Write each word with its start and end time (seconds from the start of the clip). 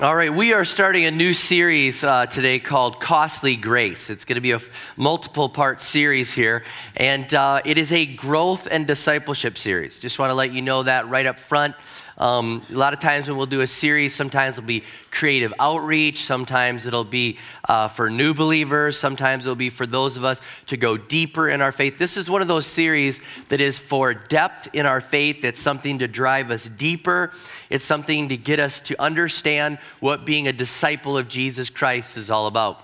All 0.00 0.14
right, 0.14 0.32
we 0.32 0.52
are 0.52 0.64
starting 0.64 1.06
a 1.06 1.10
new 1.10 1.32
series 1.34 2.04
uh, 2.04 2.26
today 2.26 2.60
called 2.60 3.00
Costly 3.00 3.56
Grace. 3.56 4.10
It's 4.10 4.24
going 4.24 4.36
to 4.36 4.40
be 4.40 4.52
a 4.52 4.60
multiple 4.96 5.48
part 5.48 5.80
series 5.80 6.30
here, 6.30 6.62
and 6.94 7.34
uh, 7.34 7.62
it 7.64 7.78
is 7.78 7.90
a 7.90 8.06
growth 8.06 8.68
and 8.70 8.86
discipleship 8.86 9.58
series. 9.58 9.98
Just 9.98 10.20
want 10.20 10.30
to 10.30 10.34
let 10.34 10.52
you 10.52 10.62
know 10.62 10.84
that 10.84 11.08
right 11.08 11.26
up 11.26 11.40
front. 11.40 11.74
Um, 12.18 12.62
a 12.68 12.74
lot 12.74 12.92
of 12.92 12.98
times 12.98 13.28
when 13.28 13.36
we'll 13.36 13.46
do 13.46 13.60
a 13.60 13.66
series, 13.66 14.12
sometimes 14.12 14.58
it'll 14.58 14.66
be 14.66 14.82
creative 15.12 15.54
outreach, 15.60 16.24
sometimes 16.24 16.84
it'll 16.84 17.04
be 17.04 17.38
uh, 17.68 17.86
for 17.86 18.10
new 18.10 18.34
believers, 18.34 18.98
sometimes 18.98 19.46
it'll 19.46 19.54
be 19.54 19.70
for 19.70 19.86
those 19.86 20.16
of 20.16 20.24
us 20.24 20.40
to 20.66 20.76
go 20.76 20.96
deeper 20.96 21.48
in 21.48 21.62
our 21.62 21.70
faith. 21.70 21.96
This 21.96 22.16
is 22.16 22.28
one 22.28 22.42
of 22.42 22.48
those 22.48 22.66
series 22.66 23.20
that 23.50 23.60
is 23.60 23.78
for 23.78 24.14
depth 24.14 24.68
in 24.72 24.84
our 24.84 25.00
faith. 25.00 25.44
It's 25.44 25.60
something 25.60 26.00
to 26.00 26.08
drive 26.08 26.50
us 26.50 26.64
deeper, 26.66 27.32
it's 27.70 27.84
something 27.84 28.28
to 28.30 28.36
get 28.36 28.58
us 28.58 28.80
to 28.80 29.00
understand 29.00 29.78
what 30.00 30.24
being 30.24 30.48
a 30.48 30.52
disciple 30.52 31.16
of 31.16 31.28
Jesus 31.28 31.70
Christ 31.70 32.16
is 32.16 32.32
all 32.32 32.48
about. 32.48 32.82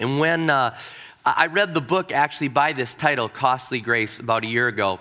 And 0.00 0.18
when 0.18 0.48
uh, 0.48 0.74
I 1.26 1.46
read 1.48 1.74
the 1.74 1.82
book 1.82 2.10
actually 2.10 2.48
by 2.48 2.72
this 2.72 2.94
title, 2.94 3.28
Costly 3.28 3.80
Grace, 3.80 4.18
about 4.18 4.44
a 4.44 4.46
year 4.46 4.66
ago, 4.68 4.98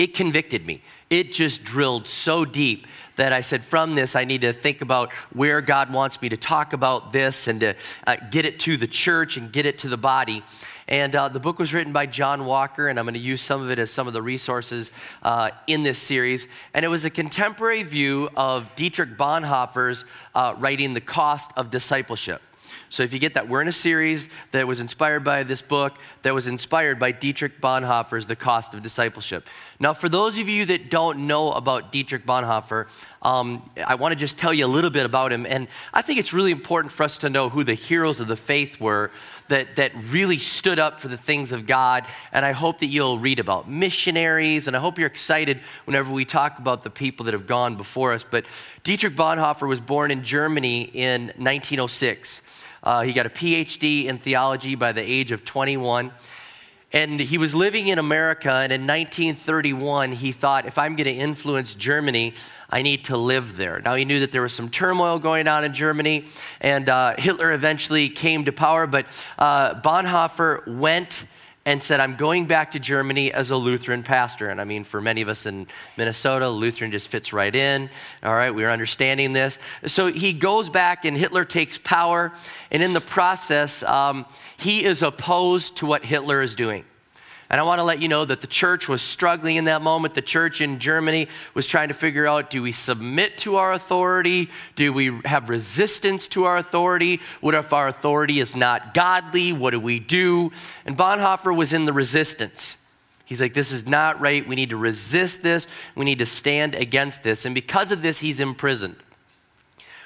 it 0.00 0.14
convicted 0.14 0.66
me 0.66 0.82
it 1.10 1.32
just 1.32 1.64
drilled 1.64 2.06
so 2.06 2.44
deep 2.44 2.86
that 3.16 3.32
I 3.32 3.40
said, 3.40 3.64
from 3.64 3.96
this, 3.96 4.14
I 4.14 4.24
need 4.24 4.42
to 4.42 4.52
think 4.52 4.80
about 4.80 5.12
where 5.32 5.60
God 5.60 5.92
wants 5.92 6.22
me 6.22 6.28
to 6.28 6.36
talk 6.36 6.72
about 6.72 7.12
this 7.12 7.48
and 7.48 7.58
to 7.60 7.74
uh, 8.06 8.16
get 8.30 8.44
it 8.44 8.60
to 8.60 8.76
the 8.76 8.86
church 8.86 9.36
and 9.36 9.52
get 9.52 9.66
it 9.66 9.78
to 9.80 9.88
the 9.88 9.96
body. 9.96 10.44
And 10.86 11.14
uh, 11.14 11.28
the 11.28 11.40
book 11.40 11.58
was 11.58 11.74
written 11.74 11.92
by 11.92 12.06
Jon 12.06 12.44
Walker, 12.44 12.88
and 12.88 12.98
I'm 12.98 13.04
going 13.04 13.14
to 13.14 13.20
use 13.20 13.42
some 13.42 13.60
of 13.60 13.70
it 13.70 13.80
as 13.80 13.90
some 13.90 14.06
of 14.06 14.12
the 14.12 14.22
resources 14.22 14.92
uh, 15.24 15.50
in 15.66 15.82
this 15.82 15.98
series. 15.98 16.46
And 16.74 16.84
it 16.84 16.88
was 16.88 17.04
a 17.04 17.10
contemporary 17.10 17.82
view 17.82 18.30
of 18.36 18.70
Dietrich 18.76 19.18
Bonhoeffer's 19.18 20.04
uh, 20.34 20.54
writing 20.58 20.94
The 20.94 21.00
Cost 21.00 21.50
of 21.56 21.70
Discipleship. 21.70 22.40
So 22.88 23.04
if 23.04 23.12
you 23.12 23.20
get 23.20 23.34
that, 23.34 23.48
we're 23.48 23.62
in 23.62 23.68
a 23.68 23.72
series 23.72 24.28
that 24.50 24.66
was 24.66 24.80
inspired 24.80 25.22
by 25.22 25.44
this 25.44 25.62
book, 25.62 25.94
that 26.22 26.34
was 26.34 26.48
inspired 26.48 26.98
by 26.98 27.12
Dietrich 27.12 27.60
Bonhoeffer's 27.60 28.26
The 28.26 28.34
Cost 28.34 28.74
of 28.74 28.82
Discipleship. 28.82 29.46
Now, 29.82 29.94
for 29.94 30.10
those 30.10 30.36
of 30.36 30.46
you 30.46 30.66
that 30.66 30.90
don't 30.90 31.26
know 31.26 31.52
about 31.52 31.90
Dietrich 31.90 32.26
Bonhoeffer, 32.26 32.86
um, 33.22 33.70
I 33.82 33.94
want 33.94 34.12
to 34.12 34.16
just 34.16 34.36
tell 34.36 34.52
you 34.52 34.66
a 34.66 34.68
little 34.68 34.90
bit 34.90 35.06
about 35.06 35.32
him. 35.32 35.46
And 35.46 35.68
I 35.94 36.02
think 36.02 36.18
it's 36.18 36.34
really 36.34 36.52
important 36.52 36.92
for 36.92 37.02
us 37.02 37.16
to 37.18 37.30
know 37.30 37.48
who 37.48 37.64
the 37.64 37.72
heroes 37.72 38.20
of 38.20 38.28
the 38.28 38.36
faith 38.36 38.78
were 38.78 39.10
that, 39.48 39.76
that 39.76 39.92
really 40.10 40.38
stood 40.38 40.78
up 40.78 41.00
for 41.00 41.08
the 41.08 41.16
things 41.16 41.50
of 41.50 41.66
God. 41.66 42.04
And 42.30 42.44
I 42.44 42.52
hope 42.52 42.80
that 42.80 42.88
you'll 42.88 43.18
read 43.18 43.38
about 43.38 43.70
missionaries. 43.70 44.66
And 44.66 44.76
I 44.76 44.80
hope 44.80 44.98
you're 44.98 45.06
excited 45.06 45.60
whenever 45.86 46.12
we 46.12 46.26
talk 46.26 46.58
about 46.58 46.84
the 46.84 46.90
people 46.90 47.24
that 47.24 47.32
have 47.32 47.46
gone 47.46 47.76
before 47.76 48.12
us. 48.12 48.22
But 48.22 48.44
Dietrich 48.84 49.16
Bonhoeffer 49.16 49.66
was 49.66 49.80
born 49.80 50.10
in 50.10 50.24
Germany 50.24 50.82
in 50.92 51.28
1906. 51.38 52.42
Uh, 52.82 53.00
he 53.00 53.14
got 53.14 53.24
a 53.24 53.30
PhD 53.30 54.04
in 54.04 54.18
theology 54.18 54.74
by 54.74 54.92
the 54.92 55.02
age 55.02 55.32
of 55.32 55.46
21. 55.46 56.12
And 56.92 57.20
he 57.20 57.38
was 57.38 57.54
living 57.54 57.86
in 57.86 58.00
America, 58.00 58.50
and 58.50 58.72
in 58.72 58.80
1931, 58.82 60.10
he 60.12 60.32
thought, 60.32 60.66
if 60.66 60.76
I'm 60.76 60.96
going 60.96 61.06
to 61.06 61.12
influence 61.12 61.74
Germany, 61.74 62.34
I 62.68 62.82
need 62.82 63.04
to 63.06 63.16
live 63.16 63.56
there. 63.56 63.80
Now, 63.80 63.94
he 63.94 64.04
knew 64.04 64.20
that 64.20 64.32
there 64.32 64.42
was 64.42 64.52
some 64.52 64.68
turmoil 64.68 65.20
going 65.20 65.46
on 65.46 65.62
in 65.62 65.72
Germany, 65.72 66.24
and 66.60 66.88
uh, 66.88 67.14
Hitler 67.16 67.52
eventually 67.52 68.08
came 68.08 68.44
to 68.44 68.52
power, 68.52 68.88
but 68.88 69.06
uh, 69.38 69.80
Bonhoeffer 69.80 70.66
went 70.66 71.26
and 71.66 71.82
said, 71.82 72.00
I'm 72.00 72.16
going 72.16 72.46
back 72.46 72.72
to 72.72 72.78
Germany 72.78 73.32
as 73.32 73.50
a 73.50 73.56
Lutheran 73.56 74.02
pastor. 74.02 74.48
And 74.48 74.60
I 74.60 74.64
mean, 74.64 74.82
for 74.82 75.00
many 75.00 75.20
of 75.20 75.28
us 75.28 75.44
in 75.44 75.66
Minnesota, 75.98 76.48
Lutheran 76.48 76.90
just 76.90 77.08
fits 77.08 77.32
right 77.32 77.54
in. 77.54 77.90
All 78.22 78.34
right, 78.34 78.50
we're 78.50 78.70
understanding 78.70 79.34
this. 79.34 79.58
So 79.86 80.06
he 80.06 80.32
goes 80.32 80.70
back, 80.70 81.04
and 81.04 81.16
Hitler 81.16 81.44
takes 81.44 81.76
power. 81.76 82.32
And 82.70 82.82
in 82.82 82.94
the 82.94 83.00
process, 83.00 83.82
um, 83.82 84.24
he 84.56 84.84
is 84.84 85.02
opposed 85.02 85.76
to 85.78 85.86
what 85.86 86.04
Hitler 86.04 86.40
is 86.40 86.54
doing. 86.54 86.84
And 87.50 87.60
I 87.60 87.64
want 87.64 87.80
to 87.80 87.84
let 87.84 88.00
you 88.00 88.06
know 88.06 88.24
that 88.24 88.40
the 88.40 88.46
church 88.46 88.88
was 88.88 89.02
struggling 89.02 89.56
in 89.56 89.64
that 89.64 89.82
moment. 89.82 90.14
The 90.14 90.22
church 90.22 90.60
in 90.60 90.78
Germany 90.78 91.26
was 91.52 91.66
trying 91.66 91.88
to 91.88 91.94
figure 91.94 92.24
out 92.24 92.48
do 92.48 92.62
we 92.62 92.70
submit 92.70 93.38
to 93.38 93.56
our 93.56 93.72
authority? 93.72 94.48
Do 94.76 94.92
we 94.92 95.20
have 95.24 95.48
resistance 95.48 96.28
to 96.28 96.44
our 96.44 96.58
authority? 96.58 97.20
What 97.40 97.56
if 97.56 97.72
our 97.72 97.88
authority 97.88 98.38
is 98.38 98.54
not 98.54 98.94
godly? 98.94 99.52
What 99.52 99.70
do 99.70 99.80
we 99.80 99.98
do? 99.98 100.52
And 100.86 100.96
Bonhoeffer 100.96 101.54
was 101.54 101.72
in 101.72 101.86
the 101.86 101.92
resistance. 101.92 102.76
He's 103.24 103.40
like, 103.40 103.54
this 103.54 103.72
is 103.72 103.86
not 103.86 104.20
right. 104.20 104.46
We 104.46 104.54
need 104.54 104.70
to 104.70 104.76
resist 104.76 105.42
this. 105.42 105.66
We 105.96 106.04
need 106.04 106.18
to 106.18 106.26
stand 106.26 106.76
against 106.76 107.24
this. 107.24 107.44
And 107.44 107.54
because 107.54 107.90
of 107.90 108.02
this, 108.02 108.20
he's 108.20 108.38
imprisoned. 108.38 108.96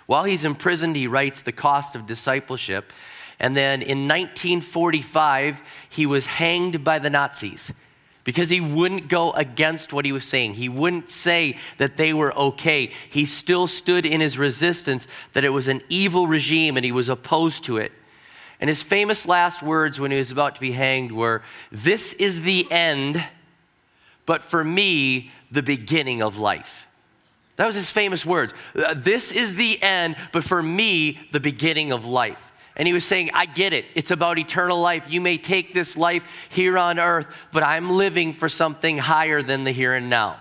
While 0.06 0.24
he's 0.24 0.44
imprisoned, 0.44 0.96
he 0.96 1.06
writes 1.06 1.42
The 1.42 1.52
Cost 1.52 1.94
of 1.94 2.06
Discipleship. 2.06 2.92
And 3.40 3.56
then 3.56 3.82
in 3.82 4.08
1945, 4.08 5.62
he 5.88 6.06
was 6.06 6.26
hanged 6.26 6.84
by 6.84 6.98
the 6.98 7.10
Nazis 7.10 7.72
because 8.24 8.48
he 8.48 8.60
wouldn't 8.60 9.08
go 9.08 9.32
against 9.32 9.92
what 9.92 10.04
he 10.04 10.12
was 10.12 10.24
saying. 10.24 10.54
He 10.54 10.68
wouldn't 10.68 11.10
say 11.10 11.58
that 11.78 11.96
they 11.96 12.12
were 12.12 12.36
okay. 12.36 12.90
He 13.10 13.26
still 13.26 13.66
stood 13.66 14.06
in 14.06 14.20
his 14.20 14.38
resistance 14.38 15.06
that 15.34 15.44
it 15.44 15.50
was 15.50 15.68
an 15.68 15.82
evil 15.88 16.26
regime 16.26 16.76
and 16.76 16.84
he 16.84 16.92
was 16.92 17.08
opposed 17.08 17.64
to 17.64 17.76
it. 17.76 17.92
And 18.60 18.68
his 18.68 18.82
famous 18.82 19.26
last 19.26 19.62
words 19.62 20.00
when 20.00 20.10
he 20.10 20.16
was 20.16 20.30
about 20.30 20.54
to 20.54 20.60
be 20.60 20.72
hanged 20.72 21.12
were, 21.12 21.42
This 21.70 22.14
is 22.14 22.42
the 22.42 22.70
end, 22.70 23.22
but 24.24 24.42
for 24.42 24.64
me, 24.64 25.30
the 25.50 25.62
beginning 25.62 26.22
of 26.22 26.38
life. 26.38 26.86
That 27.56 27.66
was 27.66 27.74
his 27.74 27.90
famous 27.90 28.24
words. 28.24 28.52
This 28.96 29.30
is 29.30 29.54
the 29.56 29.80
end, 29.82 30.16
but 30.32 30.44
for 30.44 30.62
me, 30.62 31.20
the 31.30 31.40
beginning 31.40 31.92
of 31.92 32.04
life. 32.04 32.52
And 32.76 32.88
he 32.88 32.92
was 32.92 33.04
saying, 33.04 33.30
I 33.34 33.46
get 33.46 33.72
it. 33.72 33.84
It's 33.94 34.10
about 34.10 34.38
eternal 34.38 34.80
life. 34.80 35.04
You 35.08 35.20
may 35.20 35.38
take 35.38 35.74
this 35.74 35.96
life 35.96 36.24
here 36.48 36.76
on 36.76 36.98
earth, 36.98 37.26
but 37.52 37.62
I'm 37.62 37.90
living 37.90 38.34
for 38.34 38.48
something 38.48 38.98
higher 38.98 39.42
than 39.42 39.64
the 39.64 39.70
here 39.70 39.94
and 39.94 40.10
now. 40.10 40.40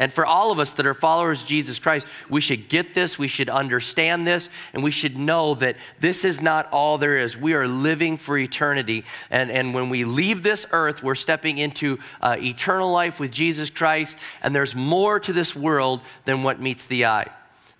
And 0.00 0.12
for 0.12 0.24
all 0.24 0.52
of 0.52 0.60
us 0.60 0.74
that 0.74 0.86
are 0.86 0.94
followers 0.94 1.42
of 1.42 1.48
Jesus 1.48 1.80
Christ, 1.80 2.06
we 2.28 2.40
should 2.40 2.68
get 2.68 2.94
this, 2.94 3.18
we 3.18 3.26
should 3.26 3.48
understand 3.48 4.26
this, 4.26 4.48
and 4.72 4.84
we 4.84 4.92
should 4.92 5.18
know 5.18 5.56
that 5.56 5.76
this 5.98 6.24
is 6.24 6.40
not 6.40 6.70
all 6.70 6.98
there 6.98 7.18
is. 7.18 7.36
We 7.36 7.54
are 7.54 7.66
living 7.66 8.16
for 8.16 8.38
eternity. 8.38 9.04
And, 9.28 9.50
and 9.50 9.74
when 9.74 9.88
we 9.88 10.04
leave 10.04 10.44
this 10.44 10.66
earth, 10.70 11.02
we're 11.02 11.16
stepping 11.16 11.58
into 11.58 11.98
uh, 12.20 12.36
eternal 12.38 12.92
life 12.92 13.18
with 13.18 13.32
Jesus 13.32 13.70
Christ, 13.70 14.16
and 14.40 14.54
there's 14.54 14.74
more 14.74 15.18
to 15.18 15.32
this 15.32 15.56
world 15.56 16.00
than 16.26 16.44
what 16.44 16.60
meets 16.60 16.84
the 16.84 17.06
eye. 17.06 17.28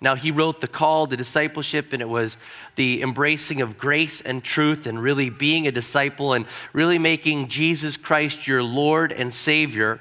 Now, 0.01 0.15
he 0.15 0.31
wrote 0.31 0.61
the 0.61 0.67
call 0.67 1.07
to 1.07 1.17
discipleship, 1.17 1.91
and 1.91 2.01
it 2.01 2.07
was 2.07 2.37
the 2.75 3.01
embracing 3.01 3.61
of 3.61 3.77
grace 3.77 4.21
and 4.21 4.41
truth, 4.41 4.87
and 4.87 5.01
really 5.01 5.29
being 5.29 5.67
a 5.67 5.71
disciple, 5.71 6.33
and 6.33 6.45
really 6.71 6.97
making 6.97 7.49
Jesus 7.49 7.97
Christ 7.97 8.47
your 8.47 8.63
Lord 8.63 9.11
and 9.11 9.33
Savior. 9.33 9.99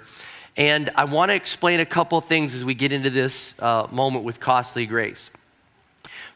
And 0.57 0.91
I 0.95 1.05
want 1.05 1.31
to 1.31 1.35
explain 1.35 1.81
a 1.81 1.87
couple 1.87 2.21
things 2.21 2.55
as 2.55 2.65
we 2.65 2.75
get 2.75 2.93
into 2.93 3.11
this 3.11 3.55
uh, 3.59 3.89
moment 3.91 4.25
with 4.25 4.39
costly 4.39 4.87
grace. 4.87 5.31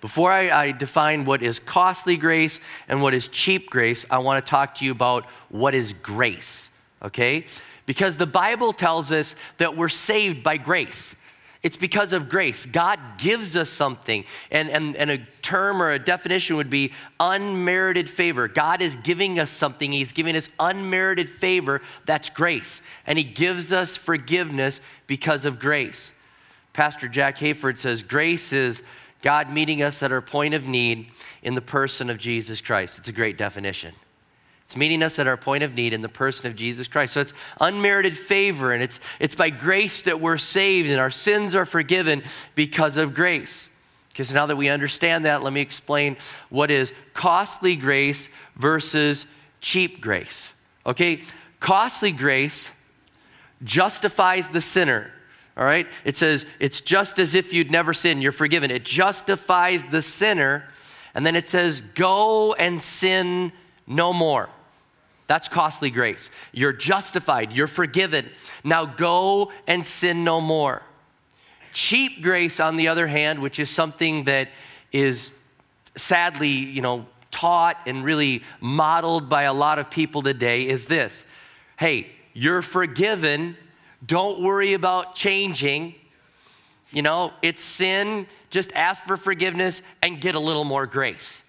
Before 0.00 0.32
I, 0.32 0.50
I, 0.50 0.72
define 0.72 1.24
what 1.24 1.44
is 1.44 1.60
costly 1.60 2.16
grace 2.16 2.58
and 2.88 3.00
what 3.00 3.14
is 3.14 3.28
cheap 3.28 3.70
grace, 3.70 4.04
I 4.10 4.18
want 4.18 4.44
to 4.44 4.50
talk 4.50 4.74
to 4.76 4.84
you 4.84 4.90
about 4.90 5.26
what 5.48 5.76
is 5.76 5.92
grace, 5.92 6.70
okay? 7.02 7.46
Because 7.86 8.16
the 8.16 8.26
Bible 8.26 8.72
tells 8.72 9.12
us 9.12 9.36
that 9.58 9.76
we're 9.76 9.88
saved 9.88 10.42
by 10.42 10.56
grace. 10.56 11.14
It's 11.62 11.76
because 11.76 12.12
of 12.12 12.28
grace. 12.28 12.66
God 12.66 12.98
gives 13.18 13.56
us 13.56 13.70
something. 13.70 14.24
And, 14.50 14.68
and, 14.68 14.96
and 14.96 15.10
a 15.12 15.18
term 15.42 15.80
or 15.80 15.92
a 15.92 15.98
definition 15.98 16.56
would 16.56 16.70
be 16.70 16.92
unmerited 17.20 18.10
favor. 18.10 18.48
God 18.48 18.82
is 18.82 18.96
giving 18.96 19.38
us 19.38 19.48
something. 19.48 19.92
He's 19.92 20.10
giving 20.10 20.34
us 20.34 20.48
unmerited 20.58 21.30
favor. 21.30 21.80
That's 22.04 22.30
grace. 22.30 22.82
And 23.06 23.16
He 23.16 23.24
gives 23.24 23.72
us 23.72 23.96
forgiveness 23.96 24.80
because 25.06 25.46
of 25.46 25.60
grace. 25.60 26.10
Pastor 26.72 27.06
Jack 27.06 27.38
Hayford 27.38 27.78
says 27.78 28.02
grace 28.02 28.52
is 28.52 28.82
God 29.20 29.52
meeting 29.52 29.82
us 29.82 30.02
at 30.02 30.10
our 30.10 30.22
point 30.22 30.54
of 30.54 30.66
need 30.66 31.12
in 31.42 31.54
the 31.54 31.60
person 31.60 32.10
of 32.10 32.18
Jesus 32.18 32.60
Christ. 32.60 32.98
It's 32.98 33.08
a 33.08 33.12
great 33.12 33.38
definition. 33.38 33.94
It's 34.72 34.76
meeting 34.78 35.02
us 35.02 35.18
at 35.18 35.26
our 35.26 35.36
point 35.36 35.62
of 35.62 35.74
need 35.74 35.92
in 35.92 36.00
the 36.00 36.08
person 36.08 36.46
of 36.46 36.56
Jesus 36.56 36.88
Christ. 36.88 37.12
So 37.12 37.20
it's 37.20 37.34
unmerited 37.60 38.16
favor, 38.16 38.72
and 38.72 38.82
it's, 38.82 39.00
it's 39.20 39.34
by 39.34 39.50
grace 39.50 40.00
that 40.00 40.18
we're 40.18 40.38
saved, 40.38 40.88
and 40.88 40.98
our 40.98 41.10
sins 41.10 41.54
are 41.54 41.66
forgiven 41.66 42.22
because 42.54 42.96
of 42.96 43.12
grace. 43.12 43.68
So 44.14 44.32
now 44.32 44.46
that 44.46 44.56
we 44.56 44.70
understand 44.70 45.26
that, 45.26 45.42
let 45.42 45.52
me 45.52 45.60
explain 45.60 46.16
what 46.48 46.70
is 46.70 46.90
costly 47.12 47.76
grace 47.76 48.30
versus 48.56 49.26
cheap 49.60 50.00
grace. 50.00 50.54
Okay, 50.86 51.20
costly 51.60 52.10
grace 52.10 52.70
justifies 53.62 54.48
the 54.48 54.62
sinner. 54.62 55.10
All 55.54 55.66
right? 55.66 55.86
It 56.06 56.16
says 56.16 56.46
it's 56.58 56.80
just 56.80 57.18
as 57.18 57.34
if 57.34 57.52
you'd 57.52 57.70
never 57.70 57.92
sinned, 57.92 58.22
you're 58.22 58.32
forgiven. 58.32 58.70
It 58.70 58.86
justifies 58.86 59.82
the 59.90 60.00
sinner. 60.00 60.64
And 61.12 61.26
then 61.26 61.36
it 61.36 61.46
says, 61.46 61.82
go 61.94 62.54
and 62.54 62.80
sin 62.80 63.52
no 63.86 64.14
more. 64.14 64.48
That's 65.32 65.48
costly 65.48 65.88
grace. 65.88 66.28
You're 66.52 66.74
justified, 66.74 67.52
you're 67.52 67.66
forgiven. 67.66 68.28
Now 68.64 68.84
go 68.84 69.50
and 69.66 69.86
sin 69.86 70.24
no 70.24 70.42
more. 70.42 70.82
Cheap 71.72 72.20
grace, 72.20 72.60
on 72.60 72.76
the 72.76 72.88
other 72.88 73.06
hand, 73.06 73.40
which 73.40 73.58
is 73.58 73.70
something 73.70 74.24
that 74.24 74.50
is 74.92 75.30
sadly, 75.96 76.48
you 76.48 76.82
know, 76.82 77.06
taught 77.30 77.78
and 77.86 78.04
really 78.04 78.42
modeled 78.60 79.30
by 79.30 79.44
a 79.44 79.54
lot 79.54 79.78
of 79.78 79.90
people 79.90 80.20
today, 80.20 80.68
is 80.68 80.84
this 80.84 81.24
hey, 81.78 82.08
you're 82.34 82.60
forgiven. 82.60 83.56
Don't 84.04 84.42
worry 84.42 84.74
about 84.74 85.14
changing. 85.14 85.94
You 86.90 87.00
know, 87.00 87.32
it's 87.40 87.64
sin. 87.64 88.26
Just 88.50 88.70
ask 88.74 89.02
for 89.04 89.16
forgiveness 89.16 89.80
and 90.02 90.20
get 90.20 90.34
a 90.34 90.40
little 90.40 90.64
more 90.64 90.86
grace. 90.86 91.40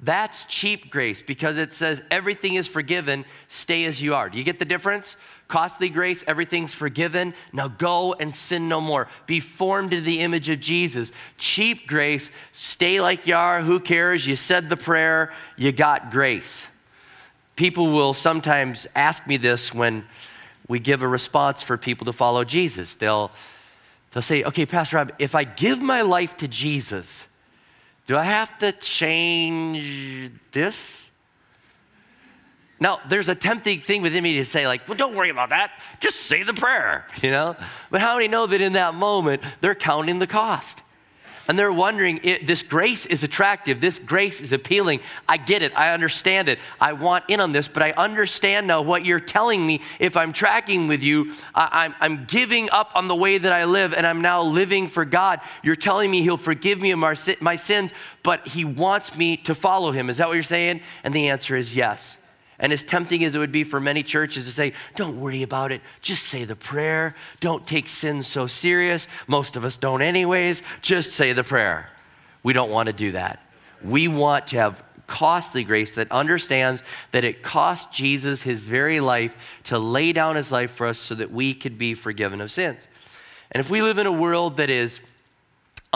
That's 0.00 0.44
cheap 0.44 0.90
grace 0.90 1.22
because 1.22 1.56
it 1.56 1.72
says 1.72 2.02
everything 2.10 2.54
is 2.54 2.68
forgiven, 2.68 3.24
stay 3.48 3.86
as 3.86 4.02
you 4.02 4.14
are. 4.14 4.28
Do 4.28 4.36
you 4.36 4.44
get 4.44 4.58
the 4.58 4.66
difference? 4.66 5.16
Costly 5.48 5.88
grace, 5.88 6.22
everything's 6.26 6.74
forgiven. 6.74 7.32
Now 7.52 7.68
go 7.68 8.12
and 8.14 8.34
sin 8.34 8.68
no 8.68 8.80
more. 8.80 9.08
Be 9.26 9.40
formed 9.40 9.92
into 9.92 10.04
the 10.04 10.20
image 10.20 10.48
of 10.50 10.60
Jesus. 10.60 11.12
Cheap 11.38 11.86
grace, 11.86 12.30
stay 12.52 13.00
like 13.00 13.26
you 13.26 13.36
are. 13.36 13.62
Who 13.62 13.80
cares? 13.80 14.26
You 14.26 14.36
said 14.36 14.68
the 14.68 14.76
prayer, 14.76 15.32
you 15.56 15.72
got 15.72 16.10
grace. 16.10 16.66
People 17.54 17.90
will 17.90 18.12
sometimes 18.12 18.86
ask 18.94 19.26
me 19.26 19.38
this 19.38 19.72
when 19.72 20.04
we 20.68 20.78
give 20.78 21.02
a 21.02 21.08
response 21.08 21.62
for 21.62 21.78
people 21.78 22.04
to 22.04 22.12
follow 22.12 22.44
Jesus. 22.44 22.96
They'll, 22.96 23.30
they'll 24.10 24.22
say, 24.22 24.44
okay, 24.44 24.66
Pastor 24.66 24.96
Rob, 24.96 25.12
if 25.18 25.34
I 25.34 25.44
give 25.44 25.80
my 25.80 26.02
life 26.02 26.36
to 26.38 26.48
Jesus, 26.48 27.26
do 28.06 28.16
I 28.16 28.22
have 28.24 28.56
to 28.58 28.72
change 28.72 30.30
this? 30.52 31.04
Now, 32.78 33.00
there's 33.08 33.28
a 33.28 33.34
tempting 33.34 33.80
thing 33.80 34.02
within 34.02 34.22
me 34.22 34.34
to 34.34 34.44
say, 34.44 34.66
like, 34.66 34.86
well, 34.86 34.98
don't 34.98 35.14
worry 35.14 35.30
about 35.30 35.48
that. 35.48 35.72
Just 36.00 36.20
say 36.20 36.42
the 36.42 36.54
prayer, 36.54 37.06
you 37.22 37.30
know? 37.30 37.56
But 37.90 38.00
how 38.00 38.16
many 38.16 38.28
know 38.28 38.46
that 38.46 38.60
in 38.60 38.74
that 38.74 38.94
moment, 38.94 39.42
they're 39.60 39.74
counting 39.74 40.18
the 40.18 40.26
cost? 40.26 40.82
And 41.48 41.58
they're 41.58 41.72
wondering 41.72 42.20
this 42.44 42.62
grace 42.62 43.06
is 43.06 43.22
attractive. 43.22 43.80
This 43.80 43.98
grace 43.98 44.40
is 44.40 44.52
appealing. 44.52 45.00
I 45.28 45.36
get 45.36 45.62
it. 45.62 45.76
I 45.76 45.92
understand 45.92 46.48
it. 46.48 46.58
I 46.80 46.92
want 46.92 47.24
in 47.28 47.40
on 47.40 47.52
this 47.52 47.68
but 47.68 47.82
i 47.82 47.90
understand 47.92 48.66
now 48.66 48.82
what 48.82 49.04
you're 49.04 49.20
telling 49.20 49.66
me. 49.66 49.80
If 49.98 50.16
i'm 50.16 50.32
tracking 50.32 50.88
with 50.88 51.02
you 51.02 51.34
I, 51.54 51.92
am 52.00 52.24
giving 52.26 52.70
up 52.70 52.90
on 52.94 53.08
the 53.08 53.14
way 53.14 53.38
that 53.38 53.52
i 53.52 53.64
live 53.64 53.94
and 53.94 54.06
i'm 54.06 54.22
now 54.22 54.42
living 54.42 54.88
for 54.88 55.04
god. 55.04 55.40
You're 55.62 55.76
telling 55.76 56.10
me 56.10 56.22
he'll 56.22 56.36
forgive 56.36 56.80
me 56.80 56.90
of 56.90 56.98
my, 56.98 57.16
my 57.40 57.56
sins 57.56 57.92
but 58.22 58.46
he 58.48 58.64
wants 58.64 59.16
me 59.16 59.36
to 59.36 59.54
follow 59.54 59.92
him. 59.92 60.10
Is 60.10 60.16
that 60.16 60.26
what 60.26 60.34
you're 60.34 60.42
saying? 60.42 60.80
And 61.04 61.14
the 61.14 61.28
answer 61.28 61.56
is 61.56 61.74
yes 61.74 62.16
and 62.58 62.72
as 62.72 62.82
tempting 62.82 63.22
as 63.24 63.34
it 63.34 63.38
would 63.38 63.52
be 63.52 63.64
for 63.64 63.80
many 63.80 64.02
churches 64.02 64.44
to 64.44 64.50
say, 64.50 64.72
don't 64.94 65.20
worry 65.20 65.42
about 65.42 65.72
it, 65.72 65.80
just 66.00 66.24
say 66.24 66.44
the 66.44 66.56
prayer. 66.56 67.14
Don't 67.40 67.66
take 67.66 67.88
sin 67.88 68.22
so 68.22 68.46
serious. 68.46 69.08
Most 69.26 69.56
of 69.56 69.64
us 69.64 69.76
don't, 69.76 70.02
anyways. 70.02 70.62
Just 70.80 71.12
say 71.12 71.32
the 71.32 71.44
prayer. 71.44 71.90
We 72.42 72.52
don't 72.52 72.70
want 72.70 72.86
to 72.86 72.92
do 72.92 73.12
that. 73.12 73.40
We 73.82 74.08
want 74.08 74.48
to 74.48 74.56
have 74.56 74.82
costly 75.06 75.64
grace 75.64 75.94
that 75.94 76.10
understands 76.10 76.82
that 77.12 77.24
it 77.24 77.42
cost 77.42 77.92
Jesus 77.92 78.42
his 78.42 78.60
very 78.60 79.00
life 79.00 79.36
to 79.64 79.78
lay 79.78 80.12
down 80.12 80.36
his 80.36 80.50
life 80.50 80.72
for 80.72 80.86
us 80.86 80.98
so 80.98 81.14
that 81.14 81.30
we 81.30 81.54
could 81.54 81.78
be 81.78 81.94
forgiven 81.94 82.40
of 82.40 82.50
sins. 82.50 82.88
And 83.52 83.60
if 83.60 83.70
we 83.70 83.82
live 83.82 83.98
in 83.98 84.06
a 84.06 84.12
world 84.12 84.56
that 84.56 84.70
is 84.70 85.00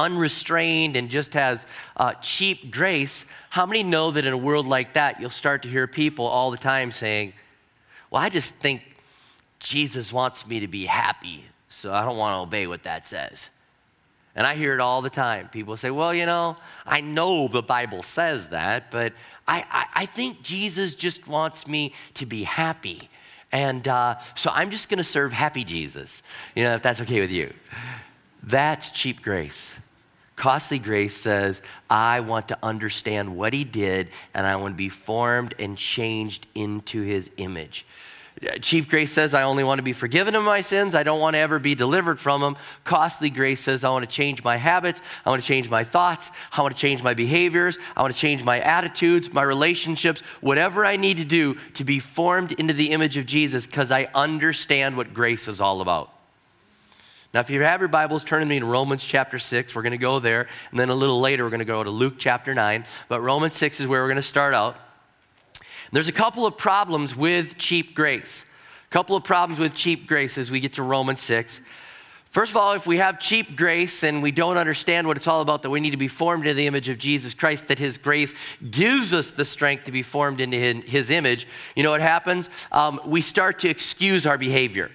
unrestrained 0.01 0.97
and 0.97 1.11
just 1.11 1.35
has 1.35 1.67
uh, 1.97 2.15
cheap 2.15 2.71
grace, 2.71 3.25
how 3.51 3.67
many 3.67 3.83
know 3.83 4.11
that 4.11 4.25
in 4.25 4.33
a 4.33 4.39
world 4.39 4.67
like 4.67 4.95
that, 4.95 5.21
you'll 5.21 5.31
start 5.31 5.63
to 5.63 5.69
hear 5.69 5.87
people 5.87 6.27
all 6.27 6.51
the 6.51 6.57
time 6.57 6.91
saying, 6.91 7.35
Well, 8.11 8.23
I 8.23 8.31
just 8.31 8.55
think 8.55 8.83
Jesus 9.59 10.13
wants 10.13 10.47
me 10.47 10.61
to 10.61 10.69
be 10.69 10.87
happy, 10.87 11.45
so 11.69 11.93
I 11.93 12.05
don't 12.05 12.17
want 12.17 12.35
to 12.35 12.39
obey 12.39 12.67
what 12.67 12.83
that 12.85 13.05
says. 13.07 13.49
And 14.35 14.47
I 14.47 14.55
hear 14.55 14.73
it 14.73 14.81
all 14.81 15.03
the 15.03 15.11
time. 15.11 15.49
People 15.49 15.77
say, 15.77 15.91
Well, 15.91 16.15
you 16.15 16.25
know, 16.27 16.57
I 16.87 17.01
know 17.01 17.49
the 17.49 17.63
Bible 17.63 18.03
says 18.03 18.49
that, 18.49 18.91
but 18.91 19.13
I, 19.47 19.65
I, 19.71 20.03
I 20.03 20.07
think 20.07 20.43
Jesus 20.43 20.95
just 20.95 21.29
wants 21.29 21.67
me 21.67 21.93
to 22.15 22.25
be 22.25 22.45
happy. 22.45 23.11
And 23.53 23.87
uh, 23.89 24.19
so 24.37 24.51
I'm 24.55 24.71
just 24.71 24.89
going 24.89 24.99
to 24.99 25.05
serve 25.05 25.33
happy 25.33 25.65
Jesus, 25.65 26.23
you 26.55 26.63
know, 26.63 26.75
if 26.77 26.83
that's 26.83 27.01
okay 27.01 27.21
with 27.21 27.33
you. 27.33 27.53
That's 28.43 28.91
cheap 28.91 29.23
grace. 29.23 29.71
Costly 30.41 30.79
grace 30.79 31.15
says, 31.15 31.61
I 31.91 32.21
want 32.21 32.49
to 32.49 32.57
understand 32.63 33.37
what 33.37 33.53
he 33.53 33.63
did 33.63 34.09
and 34.33 34.47
I 34.47 34.57
want 34.57 34.73
to 34.73 34.77
be 34.77 34.89
formed 34.89 35.55
and 35.59 35.77
changed 35.77 36.47
into 36.55 37.03
his 37.03 37.31
image. 37.37 37.85
Cheap 38.63 38.89
grace 38.89 39.13
says, 39.13 39.35
I 39.35 39.43
only 39.43 39.65
want 39.65 39.81
to 39.81 39.83
be 39.83 39.93
forgiven 39.93 40.35
of 40.35 40.43
my 40.43 40.63
sins. 40.63 40.95
I 40.95 41.03
don't 41.03 41.21
want 41.21 41.35
to 41.35 41.41
ever 41.41 41.59
be 41.59 41.75
delivered 41.75 42.19
from 42.19 42.41
them. 42.41 42.57
Costly 42.85 43.29
grace 43.29 43.61
says, 43.61 43.85
I 43.85 43.91
want 43.91 44.09
to 44.09 44.11
change 44.11 44.43
my 44.43 44.57
habits. 44.57 45.03
I 45.27 45.29
want 45.29 45.43
to 45.43 45.47
change 45.47 45.69
my 45.69 45.85
thoughts. 45.85 46.31
I 46.57 46.63
want 46.63 46.75
to 46.75 46.81
change 46.81 47.03
my 47.03 47.13
behaviors. 47.13 47.77
I 47.95 48.01
want 48.01 48.15
to 48.15 48.19
change 48.19 48.43
my 48.43 48.61
attitudes, 48.61 49.31
my 49.31 49.43
relationships, 49.43 50.23
whatever 50.41 50.87
I 50.87 50.97
need 50.97 51.19
to 51.19 51.25
do 51.27 51.59
to 51.75 51.85
be 51.85 52.01
formed 52.01 52.53
into 52.53 52.73
the 52.73 52.93
image 52.93 53.19
of 53.19 53.27
Jesus 53.27 53.67
because 53.67 53.91
I 53.91 54.09
understand 54.15 54.97
what 54.97 55.13
grace 55.13 55.49
is 55.49 55.61
all 55.61 55.83
about. 55.83 56.15
Now, 57.33 57.41
if 57.41 57.49
you 57.49 57.63
have 57.63 57.81
your 57.81 57.89
Bibles, 57.89 58.25
turn 58.25 58.41
to 58.41 58.47
me 58.47 58.57
in 58.57 58.65
Romans 58.65 59.05
chapter 59.05 59.39
6. 59.39 59.73
We're 59.75 59.83
going 59.83 59.93
to 59.93 59.99
go 59.99 60.19
there. 60.19 60.49
And 60.73 60.81
then 60.81 60.89
a 60.89 60.95
little 60.95 61.21
later, 61.21 61.45
we're 61.45 61.51
going 61.51 61.61
to 61.61 61.65
go 61.65 61.85
to 61.85 61.91
Luke 61.91 62.15
chapter 62.19 62.55
9. 62.55 62.85
But 63.09 63.21
Romans 63.21 63.55
6 63.55 63.79
is 63.79 63.87
where 63.87 64.03
we're 64.03 64.09
going 64.09 64.17
to 64.17 64.23
start 64.23 64.53
out. 64.53 64.77
There's 65.93 66.09
a 66.09 66.13
couple 66.13 66.45
of 66.45 66.59
problems 66.59 67.15
with 67.15 67.57
cheap 67.57 67.95
grace. 67.95 68.45
A 68.89 68.91
couple 68.91 69.15
of 69.15 69.23
problems 69.23 69.61
with 69.61 69.75
cheap 69.75 70.09
grace 70.09 70.39
as 70.39 70.51
we 70.51 70.59
get 70.59 70.73
to 70.75 70.83
Romans 70.83 71.21
6. 71.23 71.61
First 72.31 72.51
of 72.51 72.57
all, 72.57 72.73
if 72.73 72.87
we 72.87 72.97
have 72.99 73.21
cheap 73.21 73.57
grace 73.57 74.03
and 74.03 74.23
we 74.23 74.33
don't 74.33 74.57
understand 74.57 75.07
what 75.07 75.17
it's 75.17 75.29
all 75.29 75.41
about, 75.41 75.63
that 75.63 75.71
we 75.71 75.81
need 75.81 75.91
to 75.91 75.97
be 75.97 76.09
formed 76.09 76.47
into 76.47 76.55
the 76.55 76.67
image 76.67 76.89
of 76.89 76.99
Jesus 76.99 77.33
Christ, 77.33 77.69
that 77.69 77.79
His 77.79 77.97
grace 77.97 78.35
gives 78.71 79.15
us 79.15 79.31
the 79.31 79.45
strength 79.45 79.85
to 79.85 79.93
be 79.93 80.03
formed 80.03 80.41
into 80.41 80.57
His 80.57 81.11
image, 81.11 81.47
you 81.77 81.83
know 81.85 81.91
what 81.91 82.01
happens? 82.01 82.51
Um, 82.73 83.01
we 83.05 83.21
start 83.21 83.61
to 83.61 83.69
excuse 83.69 84.27
our 84.27 84.39
behavior. 84.39 84.91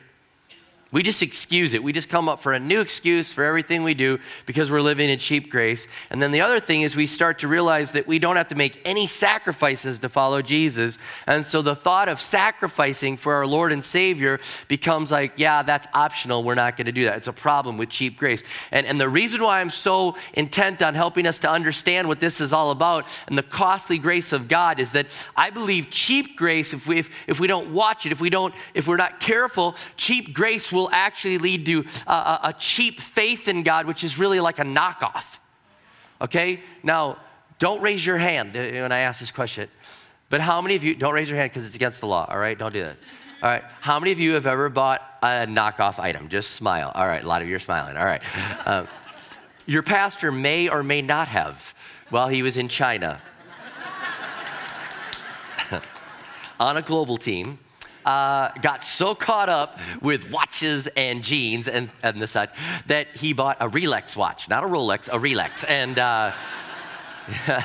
We 0.96 1.04
just 1.04 1.22
excuse 1.22 1.74
it. 1.74 1.84
We 1.84 1.92
just 1.92 2.08
come 2.08 2.30
up 2.30 2.42
for 2.42 2.54
a 2.54 2.60
new 2.60 2.80
excuse 2.80 3.34
for 3.34 3.44
everything 3.44 3.84
we 3.84 3.94
do 3.94 4.18
because 4.46 4.72
we're 4.72 4.80
living 4.80 5.10
in 5.10 5.20
cheap 5.20 5.50
grace. 5.50 5.88
And 6.10 6.22
then 6.22 6.32
the 6.32 6.40
other 6.40 6.62
thing 6.62 6.84
is 6.84 6.96
we 6.96 7.06
start 7.06 7.40
to 7.40 7.50
realize 7.50 7.92
that 7.92 8.08
we 8.08 8.18
don't 8.18 8.38
have 8.38 8.48
to 8.48 8.56
make 8.56 8.80
any 8.86 9.06
sacrifices 9.06 10.00
to 10.00 10.08
follow 10.08 10.42
Jesus. 10.42 10.98
And 11.28 11.46
so 11.46 11.62
the 11.62 11.76
thought 11.76 12.08
of 12.08 12.22
sacrificing 12.22 13.18
for 13.18 13.34
our 13.34 13.46
Lord 13.46 13.74
and 13.74 13.84
Savior 13.84 14.40
becomes 14.70 15.12
like, 15.12 15.34
yeah, 15.36 15.64
that's 15.64 15.86
optional. 15.94 16.46
We're 16.46 16.56
not 16.56 16.78
going 16.78 16.86
to 16.86 16.94
do 16.94 17.04
that. 17.04 17.18
It's 17.18 17.28
a 17.28 17.34
problem 17.34 17.78
with 17.78 17.90
cheap 17.90 18.18
grace. 18.18 18.42
And, 18.72 18.88
and 18.88 18.98
the 18.98 19.10
reason 19.10 19.44
why 19.44 19.60
I'm 19.60 19.72
so 19.72 20.16
intent 20.32 20.82
on 20.82 20.96
helping 20.96 21.28
us 21.28 21.40
to 21.40 21.50
understand 21.50 22.08
what 22.08 22.22
this 22.22 22.40
is 22.40 22.54
all 22.54 22.72
about 22.72 23.06
and 23.28 23.38
the 23.38 23.44
costly 23.44 23.98
grace 23.98 24.32
of 24.32 24.48
God 24.48 24.80
is 24.80 24.94
that 24.94 25.08
I 25.36 25.50
believe 25.50 25.90
cheap 25.92 26.38
grace, 26.38 26.72
if 26.72 26.88
we, 26.88 27.00
if, 27.00 27.10
if 27.28 27.38
we 27.38 27.48
don't 27.48 27.74
watch 27.74 28.06
it, 28.06 28.14
if 28.14 28.22
we 28.22 28.30
don't, 28.30 28.56
if 28.74 28.88
we're 28.88 28.96
not 28.96 29.20
careful, 29.20 29.76
cheap 29.98 30.34
grace 30.34 30.72
will 30.72 30.85
actually 30.92 31.38
lead 31.38 31.66
to 31.66 31.86
a, 32.08 32.40
a, 32.44 32.56
cheap 32.58 33.00
faith 33.00 33.48
in 33.48 33.64
God, 33.64 33.86
which 33.86 34.04
is 34.04 34.18
really 34.18 34.40
like 34.40 34.60
a 34.60 34.64
knockoff. 34.64 35.26
Okay? 36.22 36.62
Now, 36.84 37.18
don't 37.60 37.82
raise 37.82 38.06
your 38.06 38.18
hand 38.18 38.54
when 38.54 38.92
I 38.92 39.00
ask 39.00 39.20
this 39.20 39.32
question. 39.32 39.70
But 40.30 40.42
how 40.42 40.62
many 40.62 40.76
of 40.76 40.84
you, 40.84 40.96
don't 40.96 41.14
raise 41.14 41.30
your 41.30 41.38
hand 41.38 41.52
because 41.52 41.66
it's 41.66 41.76
against 41.76 42.02
the 42.02 42.08
law, 42.08 42.26
all 42.30 42.38
right? 42.38 42.58
Don't 42.58 42.74
do 42.74 42.84
that. 42.84 42.98
All 43.44 43.50
right. 43.50 43.64
How 43.82 44.00
many 44.00 44.12
of 44.12 44.20
you 44.20 44.34
have 44.34 44.46
ever 44.46 44.70
bought 44.70 45.02
a 45.22 45.46
knockoff 45.46 46.00
item? 46.00 46.30
Just 46.30 46.52
smile. 46.52 46.92
All 46.96 47.06
right. 47.06 47.24
A 47.24 47.28
lot 47.28 47.42
of 47.42 47.48
you 47.48 47.56
are 47.56 47.60
smiling. 47.60 47.96
All 47.98 48.06
right. 48.06 48.22
Um, 48.66 48.88
your 49.66 49.84
pastor 49.84 50.32
may 50.32 50.68
or 50.68 50.84
may 50.84 51.02
not 51.02 51.28
have 51.28 51.74
while 52.10 52.28
he 52.28 52.42
was 52.42 52.58
in 52.58 52.70
China 52.70 53.22
on 56.60 56.78
a 56.78 56.82
global 56.82 57.18
team 57.18 57.60
uh, 58.06 58.52
got 58.62 58.84
so 58.84 59.16
caught 59.16 59.50
up 59.50 59.80
with 60.02 60.32
watches 60.32 60.88
and 60.96 61.24
jeans 61.24 61.68
and, 61.68 61.90
and 62.04 62.22
the 62.22 62.28
such 62.28 62.52
that 62.88 63.08
he 63.16 63.34
bought 63.34 63.58
a 63.60 63.68
Rolex 63.68 64.16
watch, 64.16 64.48
not 64.48 64.64
a 64.64 64.68
Rolex, 64.68 65.08
a 65.08 65.20
Rolex. 65.20 65.66
And, 65.68 65.98
uh, 65.98 66.32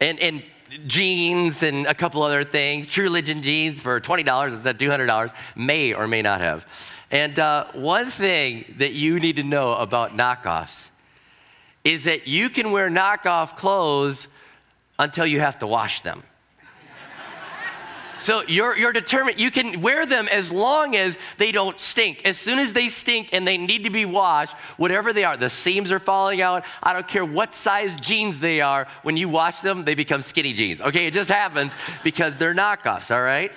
and, 0.00 0.18
and 0.20 0.42
jeans 0.86 1.62
and 1.62 1.86
a 1.86 1.94
couple 1.94 2.22
other 2.22 2.44
things, 2.44 2.88
True 2.88 3.04
Religion 3.04 3.42
jeans 3.42 3.80
for 3.80 4.00
$20 4.00 4.52
instead 4.52 4.80
of 4.80 4.88
$200, 4.88 5.32
may 5.56 5.92
or 5.92 6.06
may 6.06 6.22
not 6.22 6.40
have. 6.40 6.66
And 7.10 7.38
uh, 7.38 7.66
one 7.74 8.10
thing 8.10 8.74
that 8.78 8.92
you 8.92 9.20
need 9.20 9.36
to 9.36 9.42
know 9.42 9.74
about 9.74 10.16
knockoffs 10.16 10.86
is 11.84 12.04
that 12.04 12.26
you 12.26 12.48
can 12.48 12.70
wear 12.70 12.88
knockoff 12.88 13.56
clothes 13.56 14.28
until 14.98 15.26
you 15.26 15.40
have 15.40 15.58
to 15.58 15.66
wash 15.66 16.02
them. 16.02 16.22
So 18.22 18.44
you're, 18.46 18.78
you're 18.78 18.92
determined, 18.92 19.40
you 19.40 19.50
can 19.50 19.80
wear 19.80 20.06
them 20.06 20.28
as 20.28 20.52
long 20.52 20.94
as 20.94 21.18
they 21.38 21.50
don't 21.50 21.78
stink. 21.80 22.22
As 22.24 22.38
soon 22.38 22.60
as 22.60 22.72
they 22.72 22.88
stink 22.88 23.30
and 23.32 23.46
they 23.46 23.58
need 23.58 23.82
to 23.82 23.90
be 23.90 24.04
washed, 24.04 24.54
whatever 24.76 25.12
they 25.12 25.24
are, 25.24 25.36
the 25.36 25.50
seams 25.50 25.90
are 25.90 25.98
falling 25.98 26.40
out, 26.40 26.64
I 26.80 26.92
don't 26.92 27.08
care 27.08 27.24
what 27.24 27.52
size 27.52 27.96
jeans 27.96 28.38
they 28.38 28.60
are, 28.60 28.86
when 29.02 29.16
you 29.16 29.28
wash 29.28 29.60
them, 29.60 29.82
they 29.82 29.96
become 29.96 30.22
skinny 30.22 30.52
jeans. 30.52 30.80
Okay, 30.80 31.08
it 31.08 31.14
just 31.14 31.30
happens 31.30 31.72
because 32.04 32.36
they're 32.36 32.54
knockoffs, 32.54 33.12
all 33.12 33.22
right? 33.22 33.50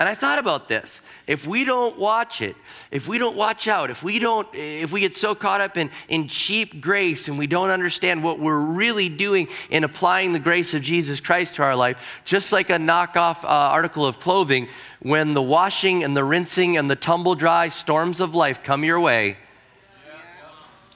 And 0.00 0.08
I 0.08 0.14
thought 0.14 0.38
about 0.38 0.66
this. 0.66 1.02
If 1.26 1.46
we 1.46 1.62
don't 1.62 1.98
watch 1.98 2.40
it, 2.40 2.56
if 2.90 3.06
we 3.06 3.18
don't 3.18 3.36
watch 3.36 3.68
out, 3.68 3.90
if 3.90 4.02
we 4.02 4.18
don't, 4.18 4.48
if 4.54 4.90
we 4.90 5.00
get 5.00 5.14
so 5.14 5.34
caught 5.34 5.60
up 5.60 5.76
in, 5.76 5.90
in 6.08 6.26
cheap 6.26 6.80
grace 6.80 7.28
and 7.28 7.38
we 7.38 7.46
don't 7.46 7.68
understand 7.68 8.24
what 8.24 8.38
we're 8.38 8.58
really 8.58 9.10
doing 9.10 9.46
in 9.68 9.84
applying 9.84 10.32
the 10.32 10.38
grace 10.38 10.72
of 10.72 10.80
Jesus 10.80 11.20
Christ 11.20 11.56
to 11.56 11.62
our 11.62 11.76
life, 11.76 11.98
just 12.24 12.50
like 12.50 12.70
a 12.70 12.78
knockoff 12.78 13.44
uh, 13.44 13.48
article 13.48 14.06
of 14.06 14.18
clothing, 14.18 14.68
when 15.00 15.34
the 15.34 15.42
washing 15.42 16.02
and 16.02 16.16
the 16.16 16.24
rinsing 16.24 16.78
and 16.78 16.90
the 16.90 16.96
tumble 16.96 17.34
dry 17.34 17.68
storms 17.68 18.22
of 18.22 18.34
life 18.34 18.62
come 18.62 18.84
your 18.84 19.00
way, 19.00 19.36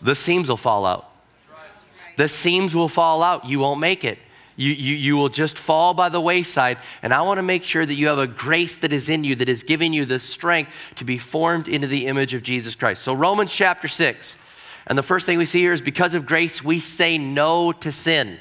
the 0.01 0.15
seams 0.15 0.49
will 0.49 0.57
fall 0.57 0.87
out. 0.87 1.11
The 2.17 2.29
seams 2.29 2.75
will 2.75 2.89
fall 2.89 3.23
out. 3.23 3.45
You 3.45 3.59
won't 3.59 3.81
make 3.81 4.03
it. 4.03 4.19
You, 4.57 4.73
you, 4.73 4.95
you 4.95 5.17
will 5.17 5.29
just 5.29 5.59
fall 5.59 5.95
by 5.95 6.09
the 6.09 6.21
wayside. 6.21 6.79
And 7.03 7.13
I 7.13 7.23
want 7.23 7.39
to 7.39 7.43
make 7.43 7.65
sure 7.65 7.85
that 7.85 7.95
you 7.95 8.07
have 8.07 8.19
a 8.19 8.27
grace 8.27 8.79
that 8.79 8.93
is 8.93 9.09
in 9.09 9.25
you 9.25 9.35
that 9.37 9.49
is 9.49 9.63
giving 9.63 9.93
you 9.93 10.05
the 10.05 10.21
strength 10.21 10.71
to 10.97 11.05
be 11.05 11.19
formed 11.19 11.67
into 11.67 11.87
the 11.87 12.07
image 12.07 12.35
of 12.35 12.43
Jesus 12.43 12.75
Christ. 12.75 13.03
So, 13.03 13.15
Romans 13.15 13.53
chapter 13.53 13.89
6. 13.89 14.37
And 14.87 14.99
the 14.99 15.03
first 15.03 15.27
thing 15.27 15.39
we 15.39 15.47
see 15.47 15.61
here 15.61 15.73
is 15.73 15.81
because 15.81 16.15
of 16.15 16.27
grace, 16.27 16.63
we 16.63 16.79
say 16.79 17.19
no 17.19 17.73
to 17.73 17.91
sin. 17.91 18.39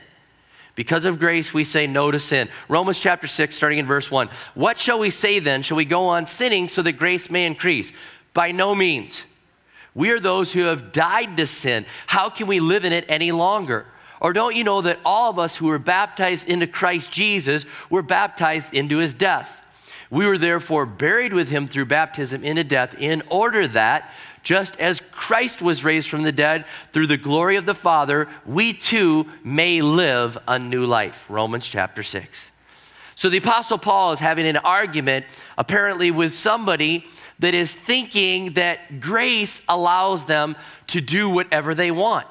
Because 0.76 1.06
of 1.06 1.20
grace, 1.20 1.54
we 1.54 1.64
say 1.64 1.88
no 1.88 2.12
to 2.12 2.20
sin. 2.20 2.50
Romans 2.68 3.00
chapter 3.00 3.28
6, 3.28 3.56
starting 3.56 3.80
in 3.80 3.86
verse 3.86 4.10
1. 4.10 4.30
What 4.56 4.80
shall 4.80 5.00
we 5.00 5.10
say 5.10 5.40
then? 5.40 5.62
Shall 5.62 5.78
we 5.78 5.86
go 5.86 6.08
on 6.08 6.26
sinning 6.26 6.68
so 6.68 6.82
that 6.82 6.94
grace 6.94 7.30
may 7.30 7.46
increase? 7.46 7.94
By 8.34 8.52
no 8.52 8.74
means. 8.74 9.22
We 9.94 10.10
are 10.10 10.20
those 10.20 10.52
who 10.52 10.62
have 10.62 10.92
died 10.92 11.38
to 11.38 11.46
sin. 11.46 11.86
How 12.08 12.30
can 12.30 12.48
we 12.48 12.60
live 12.60 12.84
in 12.86 12.92
it 12.92 13.06
any 13.08 13.32
longer? 13.32 13.86
Or 14.24 14.32
don't 14.32 14.56
you 14.56 14.64
know 14.64 14.82
that 14.82 15.00
all 15.04 15.30
of 15.30 15.38
us 15.38 15.58
who 15.58 15.68
were 15.68 15.78
baptized 15.78 16.48
into 16.48 16.66
Christ 16.66 17.12
Jesus 17.12 17.66
were 17.90 18.02
baptized 18.02 18.74
into 18.74 18.98
his 19.00 19.14
death? 19.14 19.62
We 20.10 20.26
were 20.26 20.38
therefore 20.38 20.86
buried 20.86 21.34
with 21.34 21.50
him 21.50 21.68
through 21.68 21.86
baptism 21.86 22.44
into 22.44 22.64
death, 22.64 22.96
in 22.98 23.22
order 23.30 23.68
that, 23.68 24.10
just 24.42 24.80
as 24.80 25.02
Christ 25.12 25.62
was 25.62 25.84
raised 25.84 26.08
from 26.08 26.24
the 26.24 26.32
dead 26.32 26.66
through 26.94 27.08
the 27.08 27.18
glory 27.18 27.58
of 27.58 27.66
the 27.66 27.76
Father, 27.76 28.30
we 28.46 28.74
too 28.74 29.28
may 29.44 29.82
live 29.82 30.38
a 30.48 30.58
new 30.58 30.86
life. 30.86 31.26
Romans 31.28 31.68
chapter 31.68 32.04
6. 32.04 32.52
So 33.16 33.30
the 33.30 33.38
Apostle 33.38 33.78
Paul 33.78 34.14
is 34.14 34.20
having 34.20 34.48
an 34.48 34.58
argument, 34.58 35.26
apparently, 35.58 36.12
with 36.12 36.34
somebody 36.34 37.06
that 37.40 37.54
is 37.54 37.74
thinking 37.74 38.54
that 38.54 39.02
grace 39.02 39.60
allows 39.68 40.26
them 40.26 40.56
to 40.88 41.02
do 41.02 41.30
whatever 41.30 41.76
they 41.76 41.92
want. 41.92 42.28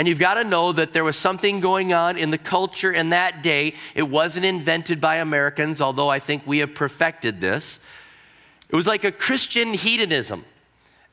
And 0.00 0.08
you've 0.08 0.18
got 0.18 0.36
to 0.36 0.44
know 0.44 0.72
that 0.72 0.94
there 0.94 1.04
was 1.04 1.14
something 1.14 1.60
going 1.60 1.92
on 1.92 2.16
in 2.16 2.30
the 2.30 2.38
culture 2.38 2.90
in 2.90 3.10
that 3.10 3.42
day. 3.42 3.74
It 3.94 4.04
wasn't 4.04 4.46
invented 4.46 4.98
by 4.98 5.16
Americans, 5.16 5.78
although 5.78 6.08
I 6.08 6.18
think 6.18 6.46
we 6.46 6.60
have 6.60 6.74
perfected 6.74 7.42
this. 7.42 7.78
It 8.70 8.76
was 8.76 8.86
like 8.86 9.04
a 9.04 9.12
Christian 9.12 9.74
hedonism. 9.74 10.46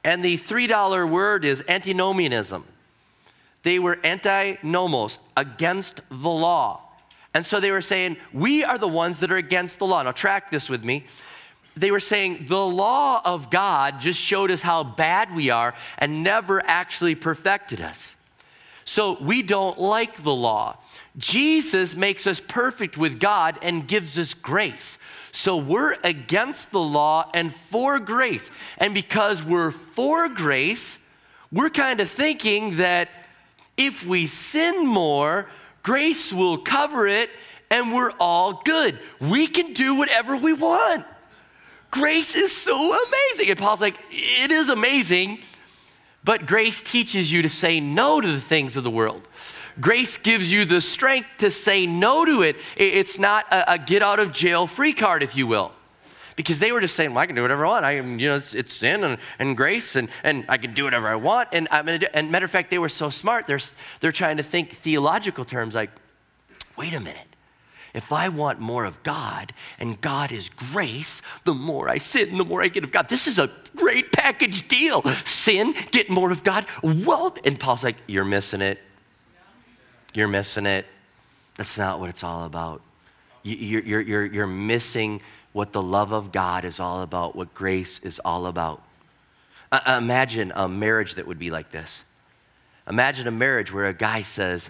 And 0.06 0.24
the 0.24 0.38
$3 0.38 1.10
word 1.10 1.44
is 1.44 1.62
antinomianism. 1.68 2.64
They 3.64 3.78
were 3.78 3.98
antinomos, 3.98 5.20
against 5.36 6.00
the 6.10 6.30
law. 6.30 6.80
And 7.34 7.46
so 7.46 7.60
they 7.60 7.72
were 7.72 7.82
saying, 7.82 8.16
we 8.32 8.64
are 8.64 8.78
the 8.78 8.88
ones 8.88 9.20
that 9.20 9.34
are 9.34 9.36
against 9.36 9.80
the 9.80 9.86
law. 9.86 10.02
Now, 10.02 10.14
track 10.14 10.50
this 10.50 10.70
with 10.70 10.86
me. 10.86 11.08
They 11.76 11.92
were 11.92 12.00
saying 12.00 12.46
the 12.48 12.66
law 12.66 13.22
of 13.26 13.50
God 13.50 14.00
just 14.00 14.18
showed 14.18 14.50
us 14.50 14.62
how 14.62 14.86
bad 14.86 15.36
we 15.36 15.50
are 15.50 15.76
and 15.98 16.24
never 16.24 16.66
actually 16.66 17.16
perfected 17.16 17.82
us. 17.82 18.14
So 18.88 19.18
we 19.20 19.42
don't 19.42 19.78
like 19.78 20.24
the 20.24 20.34
law. 20.34 20.78
Jesus 21.18 21.94
makes 21.94 22.26
us 22.26 22.40
perfect 22.40 22.98
with 22.98 23.20
God 23.20 23.60
and 23.62 23.86
gives 23.86 24.18
us 24.18 24.34
grace. 24.34 24.98
So 25.34 25.58
we're 25.58 25.98
against 26.06 26.72
the 26.72 26.80
law 26.80 27.30
and 27.34 27.54
for 27.70 28.00
grace. 28.00 28.50
And 28.78 28.94
because 28.94 29.44
we're 29.44 29.72
for 29.72 30.30
grace, 30.30 31.00
we're 31.52 31.70
kind 31.70 32.00
of 32.00 32.10
thinking 32.10 32.78
that 32.78 33.10
if 33.76 34.06
we 34.06 34.26
sin 34.26 34.88
more, 34.88 35.48
grace 35.84 36.32
will 36.32 36.58
cover 36.58 37.08
it 37.08 37.30
and 37.70 37.94
we're 37.94 38.14
all 38.22 38.62
good. 38.64 39.00
We 39.20 39.48
can 39.48 39.74
do 39.74 39.96
whatever 39.96 40.38
we 40.38 40.54
want. 40.54 41.06
Grace 41.92 42.36
is 42.36 42.56
so 42.56 42.74
amazing. 42.78 43.50
And 43.50 43.60
Paul's 43.60 43.82
like, 43.82 43.98
it 44.12 44.50
is 44.50 44.70
amazing 44.70 45.40
but 46.24 46.46
grace 46.46 46.82
teaches 46.82 47.32
you 47.32 47.42
to 47.42 47.50
say 47.50 47.80
no 47.80 48.22
to 48.22 48.32
the 48.32 48.42
things 48.42 48.76
of 48.76 48.84
the 48.84 48.92
world. 48.92 49.28
Grace 49.80 50.18
gives 50.18 50.52
you 50.52 50.66
the 50.66 50.82
strength 50.82 51.30
to 51.38 51.52
say 51.52 51.86
no 51.86 52.26
to 52.26 52.42
it. 52.42 52.56
It's 52.76 53.20
not 53.20 53.46
a, 53.52 53.74
a 53.74 53.78
get 53.78 54.02
out 54.02 54.20
of 54.20 54.34
jail 54.34 54.68
free 54.68 54.94
card, 54.94 55.22
if 55.24 55.36
you 55.36 55.48
will 55.48 55.72
because 56.38 56.60
they 56.60 56.72
were 56.72 56.80
just 56.80 56.96
saying, 56.96 57.14
well, 57.14 57.24
I 57.24 57.26
can 57.26 57.36
do 57.36 57.42
whatever 57.42 57.66
I 57.66 57.70
want. 57.70 57.84
I 57.84 57.92
am, 57.94 58.20
you 58.20 58.30
know, 58.30 58.38
it's, 58.38 58.54
it's 58.54 58.72
sin 58.72 59.04
and, 59.04 59.18
and 59.40 59.58
grace, 59.58 59.98
and, 59.98 60.08
and 60.24 60.46
I 60.48 60.58
can 60.58 60.74
do 60.74 60.86
whatever 60.86 61.08
I 61.08 61.16
want. 61.16 61.50
And 61.52 61.68
I'm 61.72 61.84
gonna 61.86 62.00
do, 62.00 62.08
and 62.14 62.32
matter 62.32 62.46
of 62.46 62.52
fact, 62.52 62.70
they 62.70 62.78
were 62.78 62.90
so 62.90 63.10
smart. 63.10 63.48
They're 63.48 63.60
they're 64.00 64.12
trying 64.14 64.38
to 64.38 64.44
think 64.44 64.78
theological 64.78 65.44
terms 65.44 65.76
like, 65.76 65.90
wait 66.78 66.94
a 66.94 67.00
minute. 67.00 67.28
If 67.94 68.12
I 68.12 68.30
want 68.30 68.60
more 68.60 68.86
of 68.86 69.02
God 69.04 69.54
and 69.80 70.00
God 70.02 70.32
is 70.32 70.50
grace, 70.50 71.22
the 71.46 71.54
more 71.54 71.90
I 71.90 71.98
sin, 71.98 72.38
the 72.38 72.46
more 72.46 72.62
I 72.62 72.68
get 72.68 72.84
of 72.84 72.92
God. 72.92 73.10
This 73.10 73.28
is 73.28 73.40
a 73.40 73.50
great 73.76 74.12
package 74.12 74.68
deal. 74.68 75.04
Sin, 75.26 75.74
get 75.92 76.10
more 76.10 76.32
of 76.32 76.44
God, 76.44 76.66
wealth. 76.84 77.40
And 77.46 77.60
Paul's 77.60 77.84
like, 77.84 77.98
You're 78.08 78.26
missing 78.26 78.62
it. 78.62 78.80
You're 80.14 80.28
missing 80.28 80.66
it. 80.66 80.86
That's 81.56 81.78
not 81.78 82.00
what 82.00 82.10
it's 82.10 82.24
all 82.24 82.46
about. 82.46 82.82
You're, 83.44 83.82
you're, 83.82 84.02
you're, 84.02 84.26
you're 84.26 84.48
missing 84.48 85.22
what 85.54 85.74
the 85.74 85.82
love 85.82 86.12
of 86.12 86.32
God 86.32 86.66
is 86.66 86.80
all 86.80 87.02
about, 87.02 87.36
what 87.36 87.54
grace 87.54 88.00
is 88.00 88.20
all 88.20 88.46
about. 88.46 88.84
Uh, 89.72 89.98
imagine 89.98 90.52
a 90.56 90.68
marriage 90.68 91.16
that 91.16 91.28
would 91.28 91.40
be 91.40 91.50
like 91.50 91.72
this. 91.72 92.04
Imagine 92.88 93.28
a 93.28 93.32
marriage 93.32 93.72
where 93.72 93.86
a 93.86 93.94
guy 93.94 94.22
says, 94.22 94.70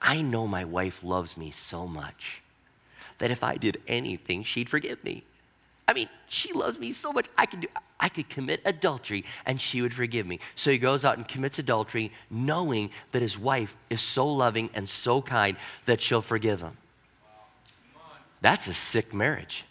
I 0.00 0.20
know 0.20 0.46
my 0.46 0.64
wife 0.64 1.04
loves 1.04 1.36
me 1.36 1.50
so 1.50 1.86
much 1.86 2.41
that 3.22 3.30
if 3.30 3.44
I 3.44 3.56
did 3.56 3.80
anything, 3.86 4.42
she'd 4.42 4.68
forgive 4.68 5.04
me. 5.04 5.22
I 5.86 5.92
mean, 5.92 6.08
she 6.26 6.52
loves 6.52 6.76
me 6.76 6.90
so 6.92 7.12
much. 7.12 7.28
I 7.38 7.46
could 7.46 7.60
do, 7.60 7.68
I 8.00 8.08
could 8.08 8.28
commit 8.28 8.60
adultery 8.64 9.24
and 9.46 9.60
she 9.60 9.80
would 9.80 9.94
forgive 9.94 10.26
me. 10.26 10.40
So 10.56 10.72
he 10.72 10.78
goes 10.78 11.04
out 11.04 11.18
and 11.18 11.28
commits 11.28 11.60
adultery, 11.60 12.10
knowing 12.30 12.90
that 13.12 13.22
his 13.22 13.38
wife 13.38 13.76
is 13.90 14.00
so 14.00 14.26
loving 14.26 14.70
and 14.74 14.88
so 14.88 15.22
kind 15.22 15.56
that 15.86 16.00
she'll 16.00 16.20
forgive 16.20 16.62
him. 16.62 16.76
That's 18.40 18.66
a 18.66 18.74
sick 18.74 19.14
marriage. 19.14 19.66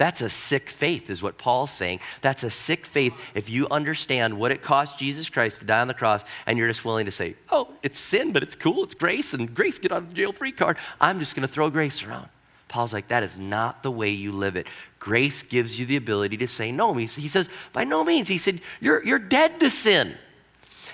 That's 0.00 0.22
a 0.22 0.30
sick 0.30 0.70
faith, 0.70 1.10
is 1.10 1.22
what 1.22 1.36
Paul's 1.36 1.70
saying. 1.70 2.00
That's 2.22 2.42
a 2.42 2.48
sick 2.48 2.86
faith 2.86 3.12
if 3.34 3.50
you 3.50 3.68
understand 3.68 4.38
what 4.38 4.50
it 4.50 4.62
cost 4.62 4.98
Jesus 4.98 5.28
Christ 5.28 5.58
to 5.58 5.66
die 5.66 5.82
on 5.82 5.88
the 5.88 5.94
cross 5.94 6.24
and 6.46 6.56
you're 6.56 6.68
just 6.68 6.86
willing 6.86 7.04
to 7.04 7.10
say, 7.10 7.34
oh, 7.50 7.68
it's 7.82 7.98
sin, 7.98 8.32
but 8.32 8.42
it's 8.42 8.54
cool, 8.54 8.82
it's 8.82 8.94
grace, 8.94 9.34
and 9.34 9.54
grace, 9.54 9.78
get 9.78 9.92
out 9.92 9.98
of 9.98 10.14
jail 10.14 10.32
free 10.32 10.52
card. 10.52 10.78
I'm 11.02 11.18
just 11.18 11.34
going 11.34 11.46
to 11.46 11.52
throw 11.52 11.68
grace 11.68 12.02
around. 12.02 12.30
Paul's 12.66 12.94
like, 12.94 13.08
that 13.08 13.22
is 13.22 13.36
not 13.36 13.82
the 13.82 13.90
way 13.90 14.08
you 14.08 14.32
live 14.32 14.56
it. 14.56 14.68
Grace 14.98 15.42
gives 15.42 15.78
you 15.78 15.84
the 15.84 15.96
ability 15.96 16.38
to 16.38 16.48
say 16.48 16.72
no. 16.72 16.94
He 16.94 17.06
says, 17.06 17.50
by 17.74 17.84
no 17.84 18.02
means. 18.02 18.26
He 18.26 18.38
said, 18.38 18.62
you're, 18.80 19.04
you're 19.04 19.18
dead 19.18 19.60
to 19.60 19.68
sin. 19.68 20.14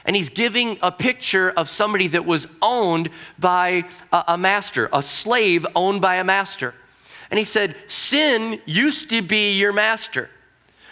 And 0.05 0.17
he's 0.17 0.31
giving 0.31 0.79
a 0.83 0.91
picture 0.91 1.51
of 1.51 1.69
somebody 1.69 2.09
that 2.09 2.27
was 2.27 2.49
owned 2.61 3.11
by 3.39 3.85
a, 4.11 4.25
a 4.27 4.37
master, 4.37 4.89
a 4.93 5.01
slave 5.01 5.65
owned 5.77 6.01
by 6.01 6.17
a 6.17 6.25
master. 6.25 6.75
And 7.31 7.39
he 7.39 7.45
said, 7.45 7.77
Sin 7.89 8.61
used 8.67 9.11
to 9.11 9.23
be 9.23 9.53
your 9.53 9.73
master. 9.73 10.31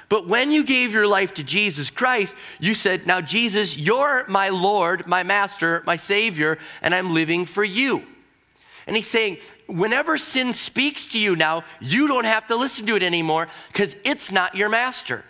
But 0.08 0.28
when 0.28 0.52
you 0.52 0.64
gave 0.64 0.92
your 0.92 1.06
life 1.06 1.34
to 1.34 1.42
Jesus 1.42 1.90
Christ, 1.90 2.34
you 2.60 2.74
said, 2.74 3.06
Now, 3.06 3.20
Jesus, 3.20 3.76
you're 3.76 4.24
my 4.28 4.50
Lord, 4.50 5.06
my 5.06 5.22
master, 5.22 5.82
my 5.86 5.96
Savior, 5.96 6.58
and 6.82 6.94
I'm 6.94 7.14
living 7.14 7.46
for 7.46 7.64
you. 7.64 8.02
And 8.86 8.96
he's 8.96 9.06
saying, 9.06 9.38
whenever 9.66 10.18
sin 10.18 10.52
speaks 10.52 11.06
to 11.08 11.18
you 11.18 11.36
now, 11.36 11.64
you 11.80 12.06
don't 12.06 12.24
have 12.24 12.46
to 12.48 12.56
listen 12.56 12.86
to 12.86 12.96
it 12.96 13.02
anymore 13.02 13.48
because 13.68 13.94
it's 14.04 14.30
not 14.30 14.54
your 14.54 14.68
master. 14.68 15.24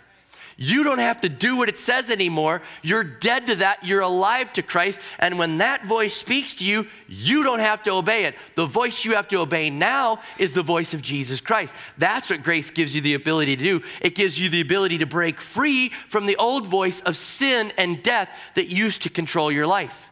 You 0.57 0.83
don't 0.83 0.99
have 0.99 1.19
to 1.21 1.29
do 1.29 1.57
what 1.57 1.67
it 1.67 1.77
says 1.77 2.09
anymore. 2.09 2.61
You're 2.81 3.03
dead 3.03 3.47
to 3.47 3.55
that. 3.57 3.83
You're 3.83 4.01
alive 4.01 4.53
to 4.53 4.61
Christ. 4.61 4.99
And 5.19 5.37
when 5.37 5.57
that 5.57 5.85
voice 5.85 6.15
speaks 6.15 6.53
to 6.55 6.65
you, 6.65 6.87
you 7.07 7.43
don't 7.43 7.59
have 7.59 7.83
to 7.83 7.91
obey 7.91 8.23
it. 8.23 8.35
The 8.55 8.65
voice 8.65 9.03
you 9.03 9.15
have 9.15 9.27
to 9.29 9.37
obey 9.37 9.69
now 9.69 10.21
is 10.37 10.53
the 10.53 10.63
voice 10.63 10.93
of 10.93 11.01
Jesus 11.01 11.41
Christ. 11.41 11.73
That's 11.97 12.29
what 12.29 12.43
grace 12.43 12.69
gives 12.69 12.95
you 12.95 13.01
the 13.01 13.15
ability 13.15 13.57
to 13.57 13.63
do. 13.63 13.83
It 13.99 14.15
gives 14.15 14.39
you 14.39 14.49
the 14.49 14.61
ability 14.61 14.99
to 14.99 15.05
break 15.05 15.41
free 15.41 15.91
from 16.09 16.25
the 16.25 16.37
old 16.37 16.67
voice 16.67 17.01
of 17.01 17.17
sin 17.17 17.73
and 17.77 18.01
death 18.01 18.29
that 18.55 18.67
used 18.67 19.01
to 19.01 19.09
control 19.09 19.51
your 19.51 19.67
life. 19.67 20.09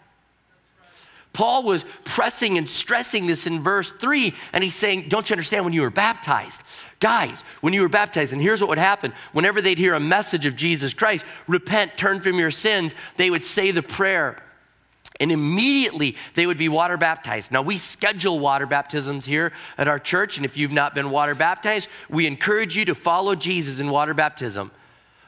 Paul 1.33 1.63
was 1.63 1.83
pressing 2.03 2.59
and 2.59 2.69
stressing 2.69 3.25
this 3.25 3.47
in 3.47 3.63
verse 3.63 3.91
3, 3.91 4.33
and 4.53 4.63
he's 4.63 4.75
saying, 4.75 5.09
Don't 5.09 5.27
you 5.29 5.33
understand 5.33 5.65
when 5.65 5.73
you 5.73 5.81
were 5.81 5.89
baptized? 5.89 6.61
Guys, 6.99 7.43
when 7.61 7.73
you 7.73 7.81
were 7.81 7.89
baptized, 7.89 8.33
and 8.33 8.41
here's 8.41 8.61
what 8.61 8.69
would 8.69 8.77
happen 8.77 9.13
whenever 9.33 9.59
they'd 9.59 9.79
hear 9.79 9.95
a 9.95 9.99
message 9.99 10.45
of 10.45 10.55
Jesus 10.55 10.93
Christ, 10.93 11.25
repent, 11.47 11.97
turn 11.97 12.21
from 12.21 12.37
your 12.37 12.51
sins, 12.51 12.93
they 13.17 13.31
would 13.31 13.43
say 13.43 13.71
the 13.71 13.81
prayer. 13.81 14.41
And 15.19 15.31
immediately 15.31 16.15
they 16.35 16.45
would 16.45 16.57
be 16.57 16.69
water 16.69 16.97
baptized. 16.97 17.51
Now, 17.51 17.61
we 17.61 17.77
schedule 17.77 18.39
water 18.39 18.65
baptisms 18.65 19.25
here 19.25 19.53
at 19.77 19.87
our 19.87 19.99
church, 19.99 20.37
and 20.37 20.45
if 20.45 20.55
you've 20.55 20.71
not 20.71 20.93
been 20.93 21.09
water 21.09 21.35
baptized, 21.35 21.89
we 22.09 22.27
encourage 22.27 22.77
you 22.77 22.85
to 22.85 22.95
follow 22.95 23.35
Jesus 23.35 23.79
in 23.79 23.89
water 23.89 24.13
baptism. 24.13 24.71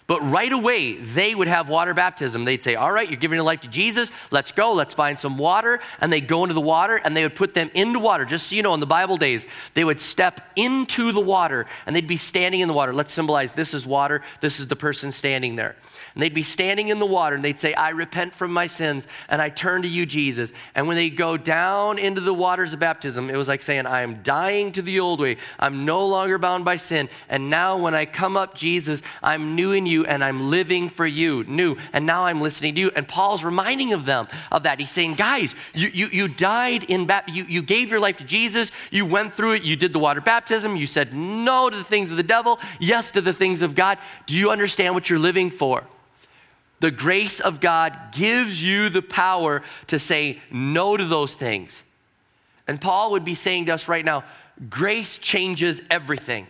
But 0.07 0.21
right 0.21 0.51
away, 0.51 0.97
they 0.97 1.33
would 1.33 1.47
have 1.47 1.67
water 1.67 1.95
baptism. 1.95 2.45
They'd 2.45 2.63
say, 2.63 2.75
All 2.75 2.91
right, 2.91 3.09
you're 3.09 3.19
giving 3.19 3.38
your 3.38 3.43
life 3.43 3.62
to 3.62 3.67
Jesus. 3.67 4.12
Let's 4.29 4.51
go. 4.51 4.74
Let's 4.74 4.93
find 4.93 5.19
some 5.19 5.39
water. 5.39 5.79
And 6.00 6.13
they'd 6.13 6.27
go 6.27 6.43
into 6.43 6.53
the 6.53 6.62
water 6.62 6.97
and 6.97 7.17
they 7.17 7.24
would 7.24 7.33
put 7.33 7.55
them 7.55 7.71
into 7.74 8.00
water. 8.00 8.24
Just 8.24 8.47
so 8.47 8.55
you 8.55 8.62
know, 8.62 8.75
in 8.75 8.79
the 8.79 8.85
Bible 8.85 9.17
days, 9.17 9.45
they 9.74 9.83
would 9.83 10.00
step 10.00 10.41
into 10.55 11.12
the 11.12 11.19
water 11.19 11.65
and 11.88 11.95
they'd 11.95 12.07
be 12.07 12.17
standing 12.17 12.59
in 12.59 12.67
the 12.67 12.74
water. 12.74 12.93
Let's 12.93 13.13
symbolize 13.13 13.53
this 13.53 13.74
is 13.74 13.85
water. 13.85 14.21
This 14.41 14.59
is 14.59 14.67
the 14.67 14.75
person 14.75 15.12
standing 15.12 15.55
there. 15.55 15.75
And 16.15 16.24
they'd 16.24 16.34
be 16.34 16.43
standing 16.43 16.88
in 16.88 17.00
the 17.00 17.05
water 17.05 17.36
and 17.36 17.43
they'd 17.43 17.60
say, 17.60 17.74
I 17.74 17.89
repent 17.89 18.34
from 18.34 18.53
my 18.53 18.67
sins 18.67 19.05
and 19.27 19.41
I 19.41 19.50
turn 19.50 19.81
to 19.81 19.88
you, 19.89 20.05
Jesus. 20.05 20.53
And 20.74 20.88
when 20.88 20.95
they 20.95 21.10
go 21.10 21.36
down 21.36 22.00
into 22.00 22.22
the 22.22 22.34
waters 22.34 22.74
of 22.74 22.79
baptism, 22.79 23.29
it 23.29 23.36
was 23.36 23.50
like 23.50 23.62
saying, 23.62 23.86
I 23.86 24.01
am 24.01 24.24
dying 24.24 24.72
to 24.74 24.81
the 24.81 25.01
old 25.01 25.19
way. 25.19 25.36
I'm 25.60 25.84
no 25.84 26.07
longer 26.07 26.38
bound 26.38 26.63
by 26.63 26.77
sin. 26.77 27.10
And 27.27 27.50
now 27.50 27.77
when 27.77 27.93
I 27.93 28.05
come 28.05 28.38
up, 28.38 28.55
Jesus, 28.55 29.01
I'm 29.22 29.55
new 29.55 29.74
in 29.74 29.86
you 29.86 30.05
and 30.05 30.24
I'm 30.24 30.50
living 30.50 30.89
for 30.89 31.05
you, 31.05 31.43
new. 31.43 31.75
And 31.91 32.05
now 32.05 32.25
I'm 32.25 32.39
listening 32.39 32.75
to 32.75 32.81
you. 32.81 32.91
And 32.95 33.05
Paul's 33.05 33.43
reminding 33.43 33.91
of 33.91 34.05
them 34.05 34.29
of 34.53 34.63
that. 34.63 34.79
He's 34.79 34.91
saying, 34.91 35.15
guys, 35.15 35.53
you, 35.74 35.89
you, 35.89 36.07
you 36.07 36.27
died 36.29 36.86
in 36.86 37.07
baptism. 37.07 37.36
You, 37.36 37.43
you 37.43 37.62
gave 37.62 37.89
your 37.89 38.00
life 38.00 38.15
to 38.17 38.24
Jesus. 38.24 38.72
You 38.89 39.05
went 39.05 39.34
through 39.34 39.55
it. 39.55 39.63
You 39.63 39.75
did 39.75 39.91
the 39.91 40.00
water 40.00 40.22
baptism. 40.22 40.77
You 40.77 40.88
said 40.88 41.13
no 41.13 41.69
to 41.69 41.75
the 41.75 41.84
things 41.84 42.10
of 42.10 42.15
the 42.15 42.24
devil, 42.24 42.57
yes 42.79 43.12
to 43.12 43.19
the 43.19 43.34
things 43.34 43.62
of 43.62 43.75
God. 43.75 43.98
Do 44.27 44.34
you 44.34 44.50
understand 44.50 44.93
what 44.93 45.10
you're 45.10 45.19
living 45.19 45.50
for? 45.50 45.84
The 46.79 46.91
grace 46.91 47.39
of 47.39 47.62
God 47.62 47.98
gives 48.12 48.62
you 48.62 48.89
the 48.89 49.01
power 49.01 49.63
to 49.88 49.98
say 49.98 50.41
no 50.51 50.98
to 50.98 51.05
those 51.05 51.34
things. 51.36 51.82
And 52.67 52.82
Paul 52.82 53.12
would 53.12 53.25
be 53.25 53.36
saying 53.36 53.67
to 53.67 53.74
us 53.74 53.88
right 53.88 54.05
now 54.05 54.24
grace 54.70 55.17
changes 55.17 55.82
everything. 55.89 56.48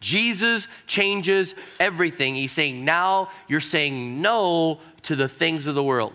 Jesus 0.00 0.66
changes 0.86 1.54
everything. 1.78 2.34
He's 2.34 2.52
saying, 2.52 2.84
now 2.84 3.30
you're 3.48 3.60
saying 3.60 4.22
no 4.22 4.80
to 5.02 5.14
the 5.14 5.28
things 5.28 5.66
of 5.66 5.74
the 5.74 5.84
world. 5.84 6.14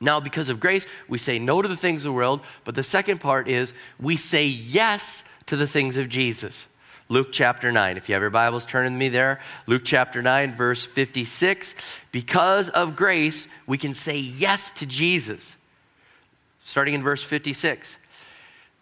Now, 0.00 0.18
because 0.18 0.48
of 0.48 0.60
grace, 0.60 0.86
we 1.08 1.18
say 1.18 1.38
no 1.38 1.62
to 1.62 1.68
the 1.68 1.76
things 1.76 2.04
of 2.04 2.10
the 2.10 2.16
world, 2.16 2.40
but 2.64 2.74
the 2.74 2.82
second 2.82 3.20
part 3.20 3.48
is 3.48 3.72
we 4.00 4.16
say 4.16 4.44
yes 4.44 5.22
to 5.46 5.56
the 5.56 5.68
things 5.68 5.96
of 5.96 6.08
Jesus. 6.08 6.66
Luke 7.08 7.28
chapter 7.32 7.70
9. 7.70 7.96
If 7.96 8.08
you 8.08 8.14
have 8.14 8.22
your 8.22 8.30
Bibles, 8.30 8.64
turn 8.64 8.84
with 8.90 8.98
me 8.98 9.10
there. 9.10 9.40
Luke 9.66 9.82
chapter 9.84 10.22
9, 10.22 10.56
verse 10.56 10.86
56. 10.86 11.74
Because 12.12 12.70
of 12.70 12.96
grace, 12.96 13.46
we 13.66 13.76
can 13.76 13.94
say 13.94 14.16
yes 14.16 14.70
to 14.76 14.86
Jesus. 14.86 15.56
Starting 16.64 16.94
in 16.94 17.02
verse 17.02 17.22
56. 17.22 17.96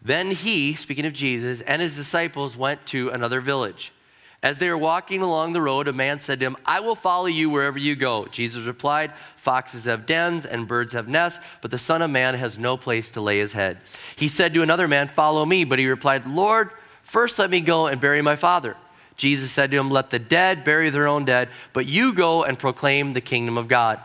Then 0.00 0.30
he, 0.30 0.74
speaking 0.74 1.06
of 1.06 1.12
Jesus, 1.12 1.60
and 1.62 1.82
his 1.82 1.96
disciples 1.96 2.56
went 2.56 2.86
to 2.86 3.08
another 3.10 3.40
village. 3.40 3.92
As 4.40 4.58
they 4.58 4.68
were 4.68 4.78
walking 4.78 5.22
along 5.22 5.52
the 5.52 5.62
road, 5.62 5.86
a 5.86 5.92
man 5.92 6.18
said 6.18 6.40
to 6.40 6.46
him, 6.46 6.56
I 6.66 6.80
will 6.80 6.96
follow 6.96 7.26
you 7.26 7.48
wherever 7.48 7.78
you 7.78 7.94
go. 7.94 8.26
Jesus 8.26 8.64
replied, 8.64 9.12
Foxes 9.36 9.84
have 9.84 10.06
dens 10.06 10.44
and 10.44 10.66
birds 10.66 10.92
have 10.94 11.06
nests, 11.06 11.38
but 11.60 11.70
the 11.70 11.78
Son 11.78 12.02
of 12.02 12.10
Man 12.10 12.34
has 12.34 12.58
no 12.58 12.76
place 12.76 13.10
to 13.12 13.20
lay 13.20 13.38
his 13.38 13.52
head. 13.52 13.78
He 14.16 14.26
said 14.26 14.52
to 14.54 14.62
another 14.62 14.88
man, 14.88 15.08
Follow 15.08 15.44
me. 15.44 15.62
But 15.62 15.78
he 15.78 15.86
replied, 15.86 16.26
Lord, 16.26 16.70
First, 17.12 17.38
let 17.38 17.50
me 17.50 17.60
go 17.60 17.88
and 17.88 18.00
bury 18.00 18.22
my 18.22 18.36
father. 18.36 18.74
Jesus 19.18 19.52
said 19.52 19.70
to 19.70 19.76
him, 19.76 19.90
Let 19.90 20.08
the 20.08 20.18
dead 20.18 20.64
bury 20.64 20.88
their 20.88 21.06
own 21.06 21.26
dead, 21.26 21.50
but 21.74 21.84
you 21.84 22.14
go 22.14 22.42
and 22.42 22.58
proclaim 22.58 23.12
the 23.12 23.20
kingdom 23.20 23.58
of 23.58 23.68
God. 23.68 24.00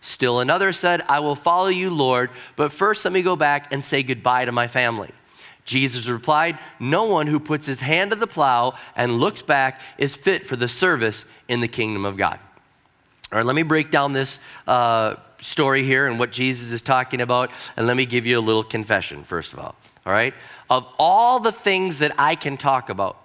Still 0.00 0.40
another 0.40 0.72
said, 0.72 1.04
I 1.08 1.20
will 1.20 1.36
follow 1.36 1.68
you, 1.68 1.88
Lord, 1.88 2.30
but 2.56 2.72
first 2.72 3.04
let 3.04 3.12
me 3.12 3.22
go 3.22 3.36
back 3.36 3.72
and 3.72 3.84
say 3.84 4.02
goodbye 4.02 4.44
to 4.44 4.50
my 4.50 4.66
family. 4.66 5.12
Jesus 5.64 6.08
replied, 6.08 6.58
No 6.80 7.04
one 7.04 7.28
who 7.28 7.38
puts 7.38 7.68
his 7.68 7.78
hand 7.78 8.10
to 8.10 8.16
the 8.16 8.26
plow 8.26 8.74
and 8.96 9.20
looks 9.20 9.40
back 9.40 9.80
is 9.96 10.16
fit 10.16 10.44
for 10.44 10.56
the 10.56 10.66
service 10.66 11.26
in 11.46 11.60
the 11.60 11.68
kingdom 11.68 12.04
of 12.04 12.16
God. 12.16 12.40
All 13.30 13.36
right, 13.36 13.46
let 13.46 13.54
me 13.54 13.62
break 13.62 13.92
down 13.92 14.14
this 14.14 14.40
uh, 14.66 15.14
story 15.40 15.84
here 15.84 16.08
and 16.08 16.18
what 16.18 16.32
Jesus 16.32 16.72
is 16.72 16.82
talking 16.82 17.20
about, 17.20 17.52
and 17.76 17.86
let 17.86 17.96
me 17.96 18.04
give 18.04 18.26
you 18.26 18.36
a 18.36 18.42
little 18.42 18.64
confession, 18.64 19.22
first 19.22 19.52
of 19.52 19.60
all 19.60 19.76
all 20.08 20.14
right? 20.14 20.32
Of 20.70 20.86
all 20.98 21.38
the 21.38 21.52
things 21.52 21.98
that 21.98 22.14
I 22.18 22.34
can 22.34 22.56
talk 22.56 22.88
about, 22.88 23.18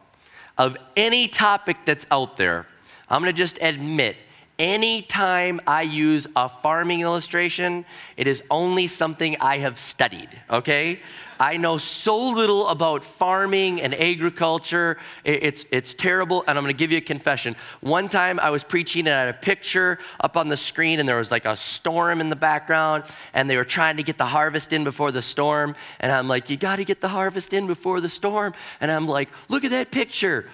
of 0.58 0.76
any 0.98 1.30
topic 1.30 1.78
that's 1.86 2.06
out 2.12 2.36
there, 2.36 2.68
I'm 3.10 3.22
going 3.22 3.34
to 3.34 3.38
just 3.38 3.58
admit 3.62 4.18
anytime 4.60 5.62
I 5.66 5.84
use 5.84 6.28
a 6.36 6.50
farming 6.50 7.02
illustration, 7.02 7.86
it 8.18 8.28
is 8.28 8.44
only 8.52 8.88
something 8.88 9.38
I 9.40 9.58
have 9.60 9.80
studied, 9.80 10.30
okay? 10.50 11.00
I 11.40 11.58
know 11.58 11.78
so 11.78 12.30
little 12.30 12.68
about 12.68 13.04
farming 13.04 13.82
and 13.82 13.94
agriculture. 13.94 14.98
It's, 15.24 15.66
it's 15.72 15.94
terrible, 15.94 16.44
and 16.48 16.58
I'm 16.58 16.64
going 16.64 16.74
to 16.74 16.78
give 16.78 16.92
you 16.92 17.00
a 17.00 17.02
confession. 17.02 17.56
One 17.82 18.08
time 18.08 18.40
I 18.40 18.50
was 18.50 18.64
preaching 18.64 19.08
and 19.08 19.16
I 19.16 19.20
had 19.26 19.30
a 19.30 19.38
picture 19.38 20.00
up 20.20 20.38
on 20.38 20.48
the 20.48 20.58
screen, 20.58 21.00
and 21.00 21.10
there 21.10 21.18
was 21.18 21.32
like 21.32 21.46
a 21.46 21.58
storm 21.58 22.22
in 22.22 22.30
the 22.30 22.36
background, 22.36 23.04
and 23.34 23.50
they 23.50 23.58
were 23.58 23.66
trying 23.66 23.98
to 23.98 24.04
get 24.04 24.18
the 24.18 24.26
harvest 24.26 24.74
in 24.74 24.84
before 24.84 25.12
the 25.12 25.22
storm. 25.22 25.76
And 26.00 26.12
I'm 26.12 26.28
like, 26.28 26.50
You 26.50 26.58
got 26.58 26.78
to 26.78 26.86
get 26.86 27.02
the 27.02 27.10
harvest 27.10 27.54
in 27.54 27.68
before 27.68 28.00
the 28.00 28.10
storm. 28.10 28.54
And 28.80 28.92
I'm 28.92 29.08
like, 29.08 29.30
Look 29.50 29.64
at 29.64 29.72
that 29.72 29.92
picture 29.92 30.50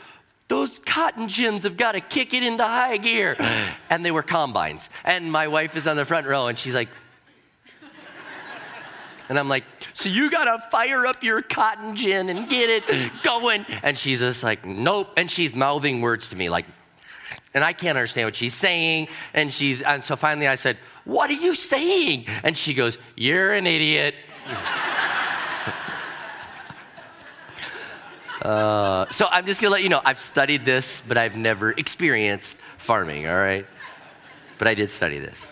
those 0.49 0.79
cotton 0.79 1.27
gins 1.27 1.63
have 1.63 1.77
got 1.77 1.93
to 1.93 2.01
kick 2.01 2.33
it 2.33 2.43
into 2.43 2.63
high 2.63 2.97
gear. 2.97 3.37
And 3.89 4.03
they 4.03 4.11
were 4.11 4.23
combines. 4.23 4.89
And 5.05 5.31
my 5.31 5.47
wife 5.47 5.75
is 5.75 5.87
on 5.87 5.95
the 5.95 6.05
front 6.05 6.27
row 6.27 6.47
and 6.47 6.59
she's 6.59 6.75
like, 6.75 6.89
and 9.29 9.37
I'm 9.37 9.47
like, 9.47 9.63
so 9.93 10.09
you 10.09 10.31
got 10.31 10.45
to 10.45 10.69
fire 10.71 11.05
up 11.05 11.23
your 11.23 11.43
cotton 11.43 11.95
gin 11.95 12.29
and 12.29 12.49
get 12.49 12.69
it 12.69 12.83
going. 13.23 13.63
And 13.83 13.97
she's 13.97 14.19
just 14.19 14.41
like, 14.41 14.65
nope. 14.65 15.09
And 15.17 15.29
she's 15.29 15.53
mouthing 15.53 16.01
words 16.01 16.27
to 16.29 16.35
me 16.35 16.49
like, 16.49 16.65
and 17.53 17.63
I 17.63 17.73
can't 17.73 17.95
understand 17.95 18.25
what 18.25 18.35
she's 18.35 18.55
saying. 18.55 19.07
And 19.35 19.53
she's, 19.53 19.83
and 19.83 20.03
so 20.03 20.15
finally 20.15 20.47
I 20.47 20.55
said, 20.55 20.77
what 21.05 21.29
are 21.29 21.33
you 21.33 21.53
saying? 21.53 22.25
And 22.43 22.57
she 22.57 22.73
goes, 22.73 22.97
you're 23.15 23.53
an 23.53 23.67
idiot. 23.67 24.15
Uh, 28.41 29.05
so 29.11 29.27
I'm 29.29 29.45
just 29.45 29.59
gonna 29.59 29.73
let 29.73 29.83
you 29.83 29.89
know 29.89 30.01
I've 30.03 30.21
studied 30.21 30.65
this, 30.65 31.01
but 31.07 31.17
I've 31.17 31.35
never 31.35 31.71
experienced 31.71 32.55
farming, 32.77 33.27
all 33.27 33.35
right? 33.35 33.65
But 34.57 34.67
I 34.67 34.75
did 34.75 34.91
study 34.91 35.19
this. 35.19 35.47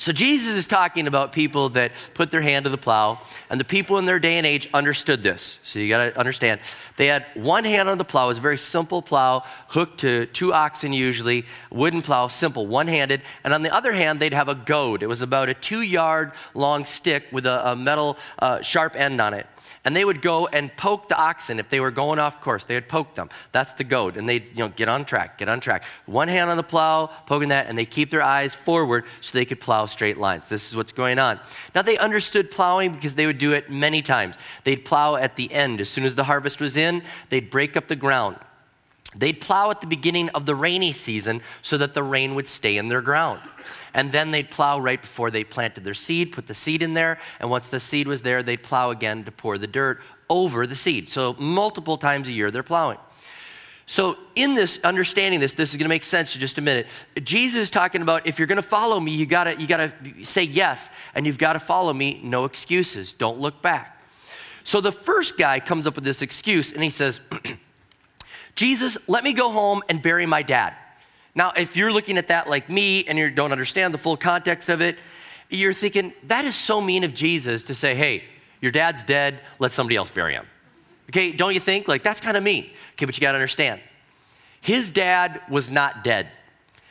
So 0.00 0.12
Jesus 0.12 0.54
is 0.54 0.66
talking 0.66 1.06
about 1.06 1.30
people 1.30 1.68
that 1.70 1.92
put 2.14 2.30
their 2.30 2.40
hand 2.40 2.64
to 2.64 2.70
the 2.70 2.78
plow, 2.78 3.20
and 3.50 3.60
the 3.60 3.66
people 3.66 3.98
in 3.98 4.06
their 4.06 4.18
day 4.18 4.38
and 4.38 4.46
age 4.46 4.66
understood 4.72 5.22
this. 5.22 5.58
So 5.62 5.78
you 5.78 5.90
got 5.90 6.06
to 6.06 6.18
understand. 6.18 6.62
They 6.96 7.06
had 7.06 7.26
one 7.34 7.64
hand 7.64 7.86
on 7.90 7.98
the 7.98 8.04
plow, 8.04 8.24
it 8.24 8.28
was 8.28 8.38
a 8.38 8.40
very 8.40 8.56
simple 8.56 9.02
plow, 9.02 9.44
hooked 9.68 10.00
to 10.00 10.24
two 10.24 10.54
oxen 10.54 10.94
usually, 10.94 11.44
wooden 11.70 12.00
plow, 12.00 12.28
simple, 12.28 12.66
one 12.66 12.86
handed. 12.86 13.20
And 13.44 13.52
on 13.52 13.60
the 13.60 13.74
other 13.74 13.92
hand, 13.92 14.20
they'd 14.20 14.32
have 14.32 14.48
a 14.48 14.54
goad. 14.54 15.02
It 15.02 15.06
was 15.06 15.20
about 15.20 15.50
a 15.50 15.54
two 15.54 15.82
yard 15.82 16.32
long 16.54 16.86
stick 16.86 17.24
with 17.30 17.44
a, 17.44 17.72
a 17.72 17.76
metal 17.76 18.16
uh, 18.38 18.62
sharp 18.62 18.96
end 18.96 19.20
on 19.20 19.34
it 19.34 19.46
and 19.84 19.94
they 19.94 20.04
would 20.04 20.22
go 20.22 20.46
and 20.46 20.74
poke 20.76 21.08
the 21.08 21.16
oxen 21.16 21.58
if 21.58 21.68
they 21.68 21.80
were 21.80 21.90
going 21.90 22.18
off 22.18 22.40
course. 22.40 22.64
They 22.64 22.74
would 22.74 22.88
poke 22.88 23.14
them. 23.14 23.30
That's 23.52 23.72
the 23.74 23.84
goad, 23.84 24.16
and 24.16 24.28
they'd 24.28 24.46
you 24.46 24.64
know 24.64 24.68
get 24.68 24.88
on 24.88 25.04
track, 25.04 25.38
get 25.38 25.48
on 25.48 25.60
track. 25.60 25.84
One 26.06 26.28
hand 26.28 26.50
on 26.50 26.56
the 26.56 26.62
plow, 26.62 27.06
poking 27.26 27.48
that, 27.50 27.66
and 27.66 27.78
they 27.78 27.86
keep 27.86 28.10
their 28.10 28.22
eyes 28.22 28.54
forward 28.54 29.04
so 29.20 29.36
they 29.36 29.44
could 29.44 29.60
plow 29.60 29.86
straight 29.86 30.18
lines. 30.18 30.46
This 30.46 30.68
is 30.68 30.76
what's 30.76 30.92
going 30.92 31.18
on. 31.18 31.40
Now 31.74 31.82
they 31.82 31.98
understood 31.98 32.50
plowing 32.50 32.92
because 32.92 33.14
they 33.14 33.26
would 33.26 33.38
do 33.38 33.52
it 33.52 33.70
many 33.70 34.02
times. 34.02 34.36
They'd 34.64 34.84
plow 34.84 35.16
at 35.16 35.36
the 35.36 35.52
end 35.52 35.80
as 35.80 35.88
soon 35.88 36.04
as 36.04 36.14
the 36.14 36.24
harvest 36.24 36.60
was 36.60 36.76
in. 36.76 37.02
They'd 37.28 37.50
break 37.50 37.76
up 37.76 37.88
the 37.88 37.96
ground. 37.96 38.36
They'd 39.14 39.40
plow 39.40 39.70
at 39.70 39.80
the 39.80 39.86
beginning 39.86 40.28
of 40.30 40.46
the 40.46 40.54
rainy 40.54 40.92
season 40.92 41.42
so 41.62 41.76
that 41.78 41.94
the 41.94 42.02
rain 42.02 42.34
would 42.36 42.46
stay 42.46 42.76
in 42.76 42.88
their 42.88 43.00
ground. 43.00 43.40
And 43.92 44.12
then 44.12 44.30
they'd 44.30 44.50
plow 44.50 44.78
right 44.78 45.00
before 45.00 45.30
they 45.30 45.42
planted 45.42 45.82
their 45.82 45.94
seed, 45.94 46.32
put 46.32 46.46
the 46.46 46.54
seed 46.54 46.80
in 46.82 46.94
there, 46.94 47.18
and 47.40 47.50
once 47.50 47.68
the 47.68 47.80
seed 47.80 48.06
was 48.06 48.22
there, 48.22 48.42
they'd 48.42 48.62
plow 48.62 48.90
again 48.90 49.24
to 49.24 49.32
pour 49.32 49.58
the 49.58 49.66
dirt 49.66 50.00
over 50.28 50.66
the 50.66 50.76
seed. 50.76 51.08
So 51.08 51.34
multiple 51.34 51.98
times 51.98 52.28
a 52.28 52.32
year 52.32 52.50
they're 52.50 52.62
plowing. 52.62 52.98
So, 53.90 54.18
in 54.36 54.54
this, 54.54 54.78
understanding 54.84 55.40
this, 55.40 55.54
this 55.54 55.70
is 55.70 55.74
going 55.74 55.86
to 55.86 55.88
make 55.88 56.04
sense 56.04 56.32
in 56.36 56.40
just 56.40 56.58
a 56.58 56.60
minute. 56.60 56.86
Jesus 57.24 57.62
is 57.62 57.70
talking 57.70 58.02
about 58.02 58.24
if 58.24 58.38
you're 58.38 58.46
going 58.46 58.54
to 58.54 58.62
follow 58.62 59.00
me, 59.00 59.10
you 59.10 59.26
got 59.26 59.60
you 59.60 59.66
got 59.66 59.78
to 59.78 60.24
say 60.24 60.44
yes, 60.44 60.90
and 61.12 61.26
you've 61.26 61.38
got 61.38 61.54
to 61.54 61.58
follow 61.58 61.92
me, 61.92 62.20
no 62.22 62.44
excuses. 62.44 63.10
Don't 63.10 63.40
look 63.40 63.62
back. 63.62 64.00
So, 64.62 64.80
the 64.80 64.92
first 64.92 65.36
guy 65.36 65.58
comes 65.58 65.88
up 65.88 65.96
with 65.96 66.04
this 66.04 66.22
excuse, 66.22 66.72
and 66.72 66.84
he 66.84 66.90
says, 66.90 67.18
Jesus, 68.54 68.98
let 69.06 69.24
me 69.24 69.32
go 69.32 69.50
home 69.50 69.82
and 69.88 70.02
bury 70.02 70.26
my 70.26 70.42
dad. 70.42 70.74
Now, 71.34 71.52
if 71.56 71.76
you're 71.76 71.92
looking 71.92 72.18
at 72.18 72.28
that 72.28 72.48
like 72.48 72.68
me 72.68 73.04
and 73.04 73.16
you 73.16 73.30
don't 73.30 73.52
understand 73.52 73.94
the 73.94 73.98
full 73.98 74.16
context 74.16 74.68
of 74.68 74.80
it, 74.80 74.98
you're 75.48 75.72
thinking, 75.72 76.12
that 76.24 76.44
is 76.44 76.56
so 76.56 76.80
mean 76.80 77.04
of 77.04 77.14
Jesus 77.14 77.62
to 77.64 77.74
say, 77.74 77.94
hey, 77.94 78.24
your 78.60 78.72
dad's 78.72 79.02
dead, 79.04 79.40
let 79.58 79.72
somebody 79.72 79.96
else 79.96 80.10
bury 80.10 80.34
him. 80.34 80.46
Okay, 81.08 81.32
don't 81.32 81.54
you 81.54 81.60
think? 81.60 81.88
Like, 81.88 82.02
that's 82.02 82.20
kind 82.20 82.36
of 82.36 82.42
mean. 82.42 82.70
Okay, 82.92 83.06
but 83.06 83.16
you 83.16 83.20
got 83.20 83.32
to 83.32 83.38
understand. 83.38 83.80
His 84.60 84.90
dad 84.90 85.40
was 85.48 85.70
not 85.70 86.04
dead. 86.04 86.28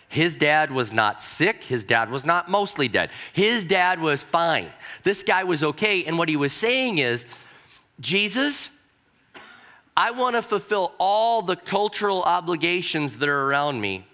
His 0.09 0.35
dad 0.35 0.71
was 0.71 0.91
not 0.91 1.21
sick. 1.21 1.63
His 1.63 1.83
dad 1.83 2.09
was 2.09 2.25
not 2.25 2.49
mostly 2.49 2.87
dead. 2.87 3.11
His 3.31 3.63
dad 3.63 4.01
was 4.01 4.23
fine. 4.23 4.71
This 5.03 5.21
guy 5.21 5.43
was 5.43 5.63
okay. 5.63 6.03
And 6.05 6.17
what 6.17 6.27
he 6.27 6.35
was 6.35 6.51
saying 6.51 6.97
is, 6.97 7.25
Jesus, 7.99 8.69
I 9.99 10.11
want 10.11 10.37
to 10.37 10.41
fulfill 10.41 10.93
all 10.97 11.41
the 11.41 11.57
cultural 11.57 12.23
obligations 12.23 13.17
that 13.17 13.27
are 13.27 13.43
around 13.47 13.81
me. 13.81 14.07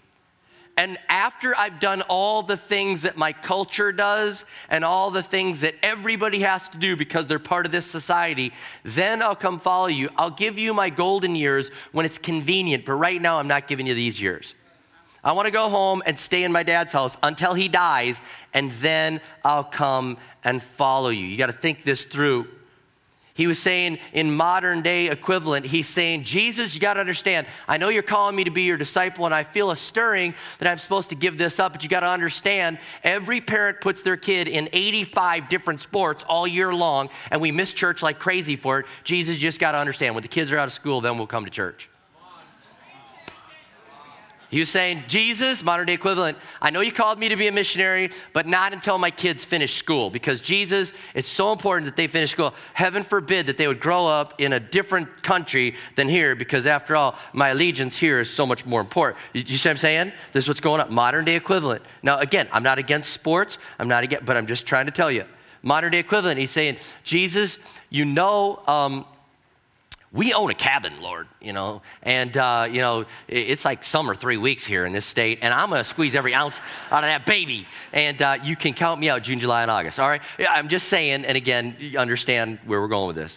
And 0.76 0.98
after 1.10 1.56
I've 1.56 1.80
done 1.80 2.02
all 2.02 2.41
the 2.41 2.58
things 2.58 3.04
that 3.04 3.17
my 3.17 3.34
culture 3.34 3.91
does 3.91 4.45
and 4.67 4.84
all 4.84 5.12
the 5.12 5.21
things 5.21 5.62
that 5.62 5.76
everybody 5.84 6.39
has 6.39 6.67
to 6.69 6.80
do 6.80 6.95
because 6.95 7.28
they're 7.28 7.38
part 7.38 7.67
of 7.67 7.71
this 7.71 7.86
society, 7.86 8.52
then 8.84 9.21
I'll 9.21 9.36
come 9.36 9.60
follow 9.60 9.86
you. 9.86 10.10
I'll 10.17 10.32
give 10.32 10.58
you 10.58 10.74
my 10.74 10.89
golden 10.89 11.36
years 11.36 11.69
when 11.91 12.08
it's 12.08 12.17
convenient, 12.17 12.84
but 12.84 12.93
right 12.93 13.21
now 13.21 13.38
I'm 13.38 13.48
not 13.48 13.67
giving 13.67 13.86
you 13.86 13.93
these 13.93 14.19
years. 14.19 14.56
I 15.24 15.34
want 15.34 15.45
to 15.45 15.52
go 15.52 15.69
home 15.69 16.02
and 16.08 16.17
stay 16.17 16.43
in 16.43 16.52
my 16.52 16.63
dad's 16.63 16.93
house 16.93 17.15
until 17.21 17.54
he 17.54 17.67
dies, 17.67 18.19
and 18.56 18.71
then 18.82 19.21
I'll 19.43 19.63
come 19.63 20.17
and 20.43 20.63
follow 20.63 21.10
you. 21.10 21.28
You 21.28 21.38
got 21.38 21.45
to 21.45 21.54
think 21.54 21.84
this 21.84 22.06
through. 22.06 22.48
He 23.36 23.48
was 23.48 23.60
saying, 23.60 24.00
in 24.13 24.34
modern 24.34 24.82
day 24.82 25.08
equivalent, 25.10 25.65
he's 25.65 25.89
saying, 25.89 26.24
Jesus, 26.24 26.74
you 26.74 26.80
got 26.80 26.93
to 26.93 27.02
understand, 27.02 27.48
I 27.67 27.76
know 27.76 27.89
you're 27.89 28.02
calling 28.02 28.34
me 28.34 28.45
to 28.45 28.50
be 28.50 28.63
your 28.63 28.78
disciple, 28.78 29.26
and 29.26 29.36
I 29.36 29.43
feel 29.43 29.71
a 29.71 29.76
stirring 29.76 30.34
that 30.60 30.69
I'm 30.69 30.78
supposed 30.78 31.10
to 31.10 31.15
give 31.15 31.38
this 31.38 31.60
up, 31.60 31.74
but 31.74 31.84
you 31.84 31.89
got 31.89 32.00
to 32.00 32.08
understand, 32.08 32.80
every 33.04 33.41
parent 33.41 33.82
puts 33.82 34.02
their 34.04 34.15
kid 34.15 34.48
in 34.48 34.69
85 34.71 35.50
different 35.50 35.82
sports 35.82 36.24
all 36.24 36.48
year 36.48 36.74
long, 36.74 37.10
and 37.30 37.41
we 37.41 37.52
miss 37.52 37.74
church 37.74 38.02
like 38.02 38.19
crazy 38.19 38.56
for 38.56 38.80
it. 38.80 38.86
Jesus, 39.04 39.36
you 39.36 39.41
just 39.41 39.60
got 39.60 39.74
to 39.74 39.80
understand, 39.80 40.15
when 40.15 40.21
the 40.21 40.30
kids 40.30 40.54
are 40.54 40.58
out 40.58 40.67
of 40.67 40.74
school, 40.74 41.02
then 41.02 41.17
we'll 41.17 41.28
come 41.28 41.43
to 41.43 41.52
church. 41.52 41.89
He 44.56 44.60
was 44.60 44.70
saying, 44.70 45.04
Jesus, 45.10 45.62
modern 45.62 45.88
day 45.88 45.96
equivalent, 45.96 46.38
I 46.62 46.70
know 46.70 46.80
you 46.80 46.94
called 46.94 47.20
me 47.20 47.28
to 47.28 47.36
be 47.36 47.48
a 47.48 47.52
missionary, 47.52 48.12
but 48.32 48.48
not 48.48 48.72
until 48.72 48.98
my 48.98 49.12
kids 49.12 49.44
finish 49.44 49.76
school. 49.76 50.10
Because 50.10 50.39
Jesus, 50.39 50.94
it's 51.13 51.28
so 51.28 51.52
important 51.52 51.88
that 51.88 51.98
they 51.98 52.08
finish 52.08 52.32
school. 52.32 52.54
Heaven 52.74 53.04
forbid 53.04 53.48
that 53.48 53.58
they 53.58 53.68
would 53.68 53.82
grow 53.82 54.08
up 54.08 54.39
in 54.39 54.54
a 54.54 54.60
different 54.62 55.24
country 55.24 55.76
than 55.98 56.08
here, 56.08 56.38
because 56.38 56.65
after 56.65 56.96
all, 56.96 57.18
my 57.34 57.50
allegiance 57.50 57.98
here 57.98 58.22
is 58.22 58.30
so 58.30 58.46
much 58.46 58.65
more 58.65 58.80
important. 58.80 59.22
You, 59.34 59.44
you 59.46 59.58
see 59.58 59.68
what 59.68 59.72
I'm 59.72 59.78
saying? 59.78 60.13
This 60.32 60.46
is 60.46 60.48
what's 60.48 60.62
going 60.62 60.80
on. 60.80 60.94
Modern 60.94 61.26
day 61.26 61.36
equivalent. 61.36 61.84
Now, 62.02 62.20
again, 62.20 62.48
I'm 62.54 62.63
not 62.63 62.78
against 62.78 63.12
sports, 63.12 63.58
I'm 63.78 63.89
not 63.89 64.06
against, 64.06 64.24
but 64.24 64.38
I'm 64.38 64.48
just 64.48 64.65
trying 64.65 64.86
to 64.86 64.94
tell 64.94 65.12
you. 65.12 65.26
Modern 65.63 65.91
day 65.91 66.00
equivalent, 66.00 66.39
he's 66.39 66.52
saying, 66.52 66.78
Jesus, 67.04 67.58
you 67.89 68.06
know, 68.06 68.63
um, 68.68 69.06
we 70.15 70.34
own 70.34 70.49
a 70.49 70.54
cabin, 70.54 70.93
Lord, 71.01 71.28
you 71.41 71.51
know, 71.51 71.82
and, 72.01 72.36
uh, 72.38 72.69
you 72.71 72.80
know, 72.80 73.06
it's 73.28 73.65
like 73.65 73.84
summer 73.84 74.15
three 74.15 74.38
weeks 74.38 74.65
here 74.65 74.86
in 74.86 74.93
this 74.93 75.06
state, 75.06 75.39
and 75.41 75.54
I'm 75.54 75.69
going 75.69 75.84
to 75.84 75.88
squeeze 75.88 76.15
every 76.15 76.34
ounce 76.34 76.58
out 76.89 77.04
of 77.04 77.10
that 77.10 77.25
baby. 77.25 77.67
And 77.91 78.21
uh, 78.21 78.38
you 78.41 78.56
can 78.56 78.73
count 78.73 79.01
me 79.01 79.10
out 79.10 79.23
June, 79.23 79.41
July, 79.41 79.62
and 79.62 79.69
August, 79.69 79.99
all 79.99 80.08
right? 80.08 80.21
I'm 80.49 80.69
just 80.69 80.88
saying, 80.88 81.25
and 81.25 81.36
again, 81.36 81.75
you 81.80 81.99
understand 81.99 82.60
where 82.65 82.80
we're 82.80 82.88
going 82.88 83.08
with 83.08 83.17
this. 83.17 83.36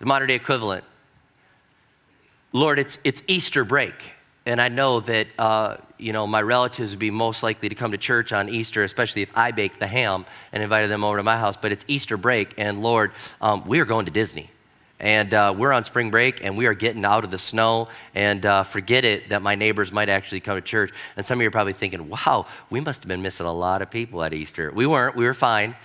The 0.00 0.06
modern 0.06 0.28
day 0.28 0.34
equivalent. 0.34 0.84
Lord, 2.52 2.78
it's, 2.78 2.98
it's 3.02 3.22
Easter 3.26 3.64
break, 3.64 3.94
and 4.44 4.60
I 4.60 4.68
know 4.68 5.00
that, 5.00 5.28
uh, 5.38 5.78
you 5.96 6.12
know, 6.12 6.26
my 6.26 6.42
relatives 6.42 6.92
would 6.92 6.98
be 6.98 7.10
most 7.10 7.42
likely 7.42 7.70
to 7.70 7.74
come 7.74 7.92
to 7.92 7.98
church 7.98 8.34
on 8.34 8.50
Easter, 8.50 8.84
especially 8.84 9.22
if 9.22 9.30
I 9.34 9.52
baked 9.52 9.80
the 9.80 9.86
ham 9.86 10.26
and 10.52 10.62
invited 10.62 10.90
them 10.90 11.04
over 11.04 11.16
to 11.16 11.22
my 11.22 11.38
house, 11.38 11.56
but 11.56 11.72
it's 11.72 11.86
Easter 11.88 12.18
break, 12.18 12.52
and 12.58 12.82
Lord, 12.82 13.12
um, 13.40 13.66
we 13.66 13.80
are 13.80 13.86
going 13.86 14.04
to 14.04 14.12
Disney 14.12 14.50
and 15.00 15.32
uh, 15.32 15.54
we're 15.56 15.72
on 15.72 15.84
spring 15.84 16.10
break 16.10 16.42
and 16.42 16.56
we 16.56 16.66
are 16.66 16.74
getting 16.74 17.04
out 17.04 17.24
of 17.24 17.30
the 17.30 17.38
snow. 17.38 17.88
And 18.14 18.44
uh, 18.44 18.64
forget 18.64 19.04
it 19.04 19.28
that 19.28 19.42
my 19.42 19.54
neighbors 19.54 19.92
might 19.92 20.08
actually 20.08 20.40
come 20.40 20.56
to 20.56 20.60
church. 20.60 20.92
And 21.16 21.24
some 21.24 21.38
of 21.38 21.42
you 21.42 21.48
are 21.48 21.52
probably 21.52 21.72
thinking 21.72 22.08
wow 22.08 22.46
we 22.70 22.80
must 22.80 23.02
have 23.02 23.08
been 23.08 23.22
missing 23.22 23.46
a 23.46 23.52
lot 23.52 23.82
of 23.82 23.90
people 23.90 24.22
at 24.22 24.34
easter. 24.34 24.72
We 24.74 24.86
weren't. 24.86 25.16
We 25.16 25.24
were 25.24 25.34
fine. 25.34 25.76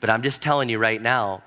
But 0.00 0.10
i'm 0.10 0.22
just 0.22 0.42
telling 0.42 0.68
you 0.68 0.78
right 0.78 1.00
now 1.00 1.42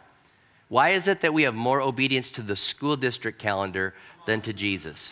why 0.67 0.91
is 0.91 1.07
it 1.07 1.21
that 1.21 1.33
we 1.33 1.43
have 1.43 1.53
more 1.53 1.81
obedience 1.81 2.29
to 2.31 2.41
the 2.41 2.55
school 2.55 2.95
district 2.95 3.39
calendar 3.39 3.93
than 4.25 4.41
to 4.41 4.53
jesus? 4.53 5.11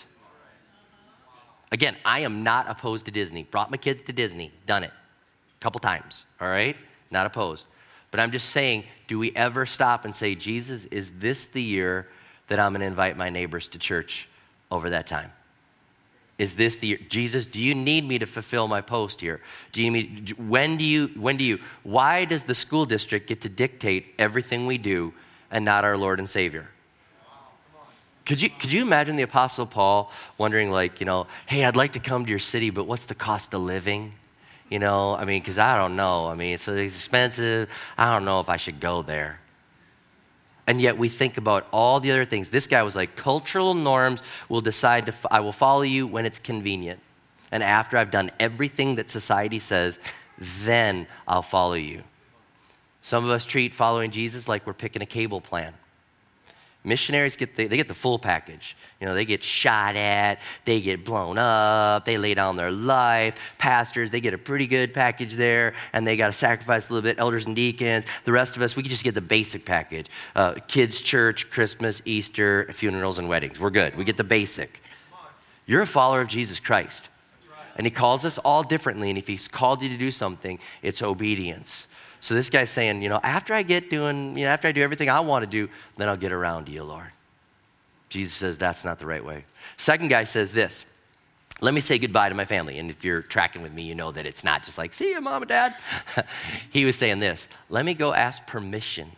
Again 1.71 1.95
i 2.03 2.21
am 2.21 2.43
not 2.43 2.69
opposed 2.69 3.05
to 3.05 3.11
disney. 3.11 3.43
Brought 3.43 3.69
my 3.69 3.77
kids 3.77 4.01
to 4.03 4.13
disney. 4.13 4.51
Done 4.65 4.83
it. 4.83 4.91
A 4.91 5.63
couple 5.63 5.79
times. 5.79 6.25
All 6.41 6.47
right? 6.49 6.75
Not 7.11 7.27
opposed. 7.27 7.65
But 8.11 8.19
I'm 8.19 8.31
just 8.31 8.49
saying, 8.49 8.85
do 9.09 9.17
we 9.17 9.35
ever 9.35 9.65
stop 9.65 10.05
and 10.05 10.15
say, 10.15 10.35
Jesus, 10.35 10.85
is 10.85 11.09
this 11.17 11.45
the 11.45 11.63
year 11.63 12.07
that 12.47 12.59
I'm 12.59 12.73
going 12.73 12.81
to 12.81 12.85
invite 12.85 13.17
my 13.17 13.31
neighbors 13.31 13.67
to 13.69 13.79
church 13.79 14.29
over 14.69 14.91
that 14.91 15.07
time? 15.07 15.31
Is 16.37 16.53
this 16.53 16.77
the 16.77 16.87
year? 16.89 16.99
Jesus, 17.09 17.47
do 17.47 17.59
you 17.59 17.73
need 17.73 18.07
me 18.07 18.19
to 18.19 18.27
fulfill 18.27 18.67
my 18.67 18.81
post 18.81 19.19
here? 19.19 19.41
Do 19.71 19.81
you 19.81 19.89
need, 19.89 20.37
when 20.37 20.77
do 20.77 20.83
you, 20.83 21.07
when 21.17 21.37
do 21.37 21.43
you, 21.43 21.57
why 21.81 22.25
does 22.25 22.43
the 22.43 22.53
school 22.53 22.85
district 22.85 23.27
get 23.27 23.41
to 23.41 23.49
dictate 23.49 24.13
everything 24.19 24.67
we 24.67 24.77
do 24.77 25.11
and 25.49 25.65
not 25.65 25.83
our 25.83 25.97
Lord 25.97 26.19
and 26.19 26.29
Savior? 26.29 26.69
Could 28.27 28.43
you, 28.43 28.51
could 28.51 28.71
you 28.71 28.83
imagine 28.83 29.15
the 29.15 29.23
Apostle 29.23 29.65
Paul 29.65 30.11
wondering, 30.37 30.69
like, 30.69 30.99
you 30.99 31.07
know, 31.07 31.25
hey, 31.47 31.65
I'd 31.65 31.75
like 31.75 31.93
to 31.93 31.99
come 31.99 32.25
to 32.25 32.29
your 32.29 32.37
city, 32.37 32.69
but 32.69 32.83
what's 32.83 33.05
the 33.05 33.15
cost 33.15 33.55
of 33.55 33.61
living? 33.61 34.13
You 34.69 34.79
know, 34.79 35.15
I 35.15 35.25
mean, 35.25 35.41
because 35.41 35.57
I 35.57 35.77
don't 35.77 35.95
know. 35.95 36.27
I 36.27 36.35
mean, 36.35 36.53
it's 36.53 36.67
expensive. 36.67 37.69
I 37.97 38.13
don't 38.13 38.25
know 38.25 38.39
if 38.39 38.49
I 38.49 38.57
should 38.57 38.79
go 38.79 39.01
there. 39.01 39.39
And 40.67 40.79
yet 40.79 40.99
we 40.99 41.09
think 41.09 41.37
about 41.37 41.65
all 41.71 41.99
the 41.99 42.11
other 42.11 42.25
things. 42.25 42.49
This 42.49 42.67
guy 42.67 42.83
was 42.83 42.95
like, 42.95 43.15
cultural 43.15 43.73
norms 43.73 44.21
will 44.47 44.61
decide 44.61 45.07
to, 45.07 45.15
I 45.31 45.39
will 45.39 45.51
follow 45.51 45.81
you 45.81 46.05
when 46.05 46.27
it's 46.27 46.37
convenient. 46.37 46.99
And 47.51 47.63
after 47.63 47.97
I've 47.97 48.11
done 48.11 48.29
everything 48.39 48.95
that 48.95 49.09
society 49.09 49.57
says, 49.57 49.97
then 50.37 51.07
I'll 51.27 51.41
follow 51.41 51.73
you. 51.73 52.03
Some 53.01 53.25
of 53.25 53.31
us 53.31 53.45
treat 53.45 53.73
following 53.73 54.11
Jesus 54.11 54.47
like 54.47 54.67
we're 54.67 54.73
picking 54.73 55.01
a 55.01 55.07
cable 55.07 55.41
plan. 55.41 55.73
Missionaries 56.83 57.35
get 57.35 57.57
the, 57.57 57.67
they 57.67 57.75
get 57.75 57.89
the 57.89 57.93
full 57.93 58.17
package. 58.17 58.77
You 59.01 59.07
know, 59.07 59.13
they 59.13 59.25
get 59.25 59.43
shot 59.43 59.97
at, 59.97 60.39
they 60.63 60.79
get 60.79 61.03
blown 61.03 61.37
up, 61.37 62.05
they 62.05 62.17
lay 62.17 62.33
down 62.33 62.55
their 62.55 62.71
life. 62.71 63.35
Pastors, 63.57 64.11
they 64.11 64.21
get 64.21 64.33
a 64.33 64.37
pretty 64.37 64.65
good 64.65 64.93
package 64.93 65.33
there, 65.33 65.73
and 65.91 66.07
they 66.07 66.15
got 66.15 66.27
to 66.27 66.33
sacrifice 66.33 66.89
a 66.89 66.93
little 66.93 67.07
bit. 67.07 67.19
Elders 67.19 67.45
and 67.45 67.55
deacons, 67.55 68.05
the 68.23 68.31
rest 68.31 68.55
of 68.55 68.61
us, 68.61 68.77
we 68.77 68.83
can 68.83 68.89
just 68.89 69.03
get 69.03 69.13
the 69.13 69.21
basic 69.21 69.65
package. 69.65 70.07
Uh, 70.35 70.55
kids' 70.67 71.01
church, 71.01 71.49
Christmas, 71.49 72.01
Easter, 72.05 72.69
funerals, 72.71 73.19
and 73.19 73.27
weddings. 73.27 73.59
We're 73.59 73.71
good. 73.71 73.95
We 73.95 74.05
get 74.05 74.17
the 74.17 74.23
basic. 74.23 74.81
You're 75.65 75.81
a 75.81 75.87
follower 75.87 76.21
of 76.21 76.29
Jesus 76.29 76.61
Christ. 76.61 77.09
And 77.75 77.85
he 77.85 77.91
calls 77.91 78.25
us 78.25 78.37
all 78.37 78.63
differently, 78.63 79.09
and 79.09 79.17
if 79.17 79.27
he's 79.27 79.47
called 79.47 79.81
you 79.81 79.89
to 79.89 79.97
do 79.97 80.11
something, 80.11 80.59
it's 80.81 81.01
obedience. 81.01 81.87
So 82.21 82.33
this 82.33 82.49
guy's 82.49 82.69
saying, 82.69 83.01
you 83.01 83.09
know, 83.09 83.19
after 83.23 83.53
I 83.53 83.63
get 83.63 83.89
doing, 83.89 84.37
you 84.37 84.45
know, 84.45 84.51
after 84.51 84.67
I 84.67 84.71
do 84.71 84.81
everything 84.81 85.09
I 85.09 85.21
want 85.21 85.43
to 85.43 85.47
do, 85.47 85.69
then 85.97 86.09
I'll 86.09 86.17
get 86.17 86.31
around 86.31 86.65
to 86.65 86.71
you, 86.71 86.83
Lord. 86.83 87.11
Jesus 88.09 88.33
says 88.33 88.57
that's 88.57 88.83
not 88.83 88.99
the 88.99 89.05
right 89.05 89.23
way. 89.23 89.45
Second 89.77 90.09
guy 90.09 90.23
says 90.23 90.51
this. 90.51 90.85
Let 91.61 91.73
me 91.73 91.81
say 91.81 91.97
goodbye 91.97 92.29
to 92.29 92.35
my 92.35 92.45
family. 92.45 92.79
And 92.79 92.89
if 92.89 93.03
you're 93.03 93.21
tracking 93.21 93.61
with 93.61 93.73
me, 93.73 93.83
you 93.83 93.93
know 93.93 94.11
that 94.11 94.25
it's 94.25 94.43
not 94.43 94.63
just 94.63 94.77
like, 94.77 94.93
see 94.93 95.09
you, 95.09 95.21
mom 95.21 95.41
and 95.41 95.49
dad. 95.49 95.75
he 96.69 96.85
was 96.85 96.95
saying 96.95 97.19
this 97.19 97.47
let 97.69 97.85
me 97.85 97.93
go 97.93 98.13
ask 98.13 98.45
permission 98.45 99.11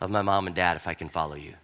of 0.00 0.10
my 0.10 0.22
mom 0.22 0.46
and 0.46 0.54
dad 0.54 0.76
if 0.76 0.86
I 0.86 0.94
can 0.94 1.08
follow 1.08 1.34
you. 1.34 1.54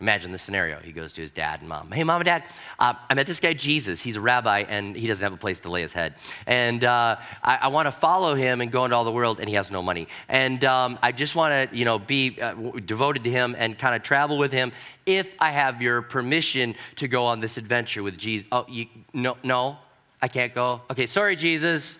Imagine 0.00 0.30
the 0.30 0.38
scenario. 0.38 0.78
He 0.78 0.92
goes 0.92 1.12
to 1.14 1.20
his 1.20 1.32
dad 1.32 1.58
and 1.58 1.68
mom. 1.68 1.90
Hey, 1.90 2.04
mom 2.04 2.20
and 2.20 2.24
dad, 2.24 2.44
uh, 2.78 2.94
I 3.10 3.14
met 3.14 3.26
this 3.26 3.40
guy 3.40 3.52
Jesus. 3.52 4.00
He's 4.00 4.14
a 4.14 4.20
rabbi 4.20 4.60
and 4.60 4.94
he 4.94 5.08
doesn't 5.08 5.24
have 5.24 5.32
a 5.32 5.36
place 5.36 5.58
to 5.60 5.70
lay 5.70 5.82
his 5.82 5.92
head. 5.92 6.14
And 6.46 6.84
uh, 6.84 7.16
I, 7.42 7.56
I 7.62 7.68
want 7.68 7.86
to 7.86 7.92
follow 7.92 8.36
him 8.36 8.60
and 8.60 8.70
go 8.70 8.84
into 8.84 8.96
all 8.96 9.02
the 9.02 9.10
world, 9.10 9.40
and 9.40 9.48
he 9.48 9.56
has 9.56 9.72
no 9.72 9.82
money. 9.82 10.06
And 10.28 10.64
um, 10.64 11.00
I 11.02 11.10
just 11.10 11.34
want 11.34 11.70
to, 11.70 11.76
you 11.76 11.84
know, 11.84 11.98
be 11.98 12.40
uh, 12.40 12.54
devoted 12.86 13.24
to 13.24 13.30
him 13.30 13.56
and 13.58 13.76
kind 13.76 13.96
of 13.96 14.04
travel 14.04 14.38
with 14.38 14.52
him 14.52 14.70
if 15.04 15.34
I 15.40 15.50
have 15.50 15.82
your 15.82 16.02
permission 16.02 16.76
to 16.96 17.08
go 17.08 17.24
on 17.24 17.40
this 17.40 17.56
adventure 17.56 18.04
with 18.04 18.16
Jesus. 18.16 18.46
Oh, 18.52 18.66
you, 18.68 18.86
no, 19.12 19.36
no, 19.42 19.78
I 20.22 20.28
can't 20.28 20.54
go. 20.54 20.82
Okay, 20.92 21.06
sorry, 21.06 21.34
Jesus. 21.34 21.96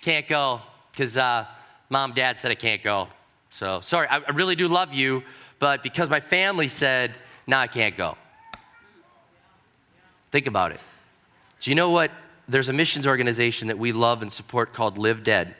Can't 0.00 0.28
go 0.28 0.60
because 0.92 1.16
uh, 1.16 1.46
mom, 1.88 2.12
dad 2.14 2.38
said 2.38 2.52
I 2.52 2.54
can't 2.54 2.84
go. 2.84 3.08
So 3.50 3.80
sorry, 3.80 4.06
I, 4.06 4.18
I 4.18 4.30
really 4.30 4.54
do 4.54 4.68
love 4.68 4.94
you 4.94 5.24
but 5.60 5.84
because 5.84 6.10
my 6.10 6.18
family 6.18 6.66
said, 6.66 7.12
no, 7.46 7.56
nah, 7.56 7.62
I 7.62 7.66
can't 7.68 7.96
go. 7.96 8.16
Think 10.32 10.48
about 10.48 10.72
it. 10.72 10.80
Do 11.60 11.70
you 11.70 11.76
know 11.76 11.90
what? 11.90 12.10
There's 12.48 12.68
a 12.68 12.72
missions 12.72 13.06
organization 13.06 13.68
that 13.68 13.78
we 13.78 13.92
love 13.92 14.22
and 14.22 14.32
support 14.32 14.72
called 14.72 14.98
Live 14.98 15.22
Dead. 15.22 15.54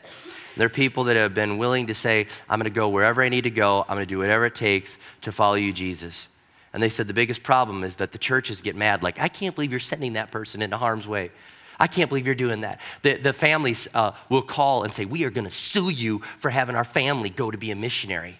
There 0.56 0.66
are 0.66 0.70
people 0.70 1.04
that 1.04 1.16
have 1.16 1.34
been 1.34 1.58
willing 1.58 1.86
to 1.86 1.94
say, 1.94 2.26
I'm 2.48 2.58
going 2.58 2.64
to 2.70 2.74
go 2.74 2.88
wherever 2.88 3.22
I 3.22 3.28
need 3.28 3.44
to 3.44 3.50
go. 3.50 3.82
I'm 3.82 3.96
going 3.96 4.06
to 4.06 4.06
do 4.06 4.18
whatever 4.18 4.46
it 4.46 4.54
takes 4.54 4.96
to 5.22 5.30
follow 5.30 5.54
you, 5.54 5.72
Jesus. 5.72 6.26
And 6.72 6.82
they 6.82 6.88
said 6.88 7.06
the 7.06 7.14
biggest 7.14 7.42
problem 7.42 7.84
is 7.84 7.96
that 7.96 8.12
the 8.12 8.18
churches 8.18 8.60
get 8.60 8.76
mad, 8.76 9.02
like, 9.02 9.18
I 9.20 9.28
can't 9.28 9.54
believe 9.54 9.70
you're 9.70 9.80
sending 9.80 10.14
that 10.14 10.30
person 10.30 10.62
into 10.62 10.76
harm's 10.76 11.06
way. 11.06 11.30
I 11.78 11.86
can't 11.86 12.08
believe 12.08 12.26
you're 12.26 12.34
doing 12.34 12.60
that. 12.60 12.80
The, 13.02 13.16
the 13.16 13.32
families 13.32 13.88
uh, 13.94 14.12
will 14.28 14.42
call 14.42 14.84
and 14.84 14.92
say, 14.92 15.04
We 15.04 15.24
are 15.24 15.30
going 15.30 15.46
to 15.46 15.50
sue 15.50 15.88
you 15.88 16.22
for 16.38 16.50
having 16.50 16.76
our 16.76 16.84
family 16.84 17.30
go 17.30 17.50
to 17.50 17.58
be 17.58 17.70
a 17.70 17.76
missionary. 17.76 18.38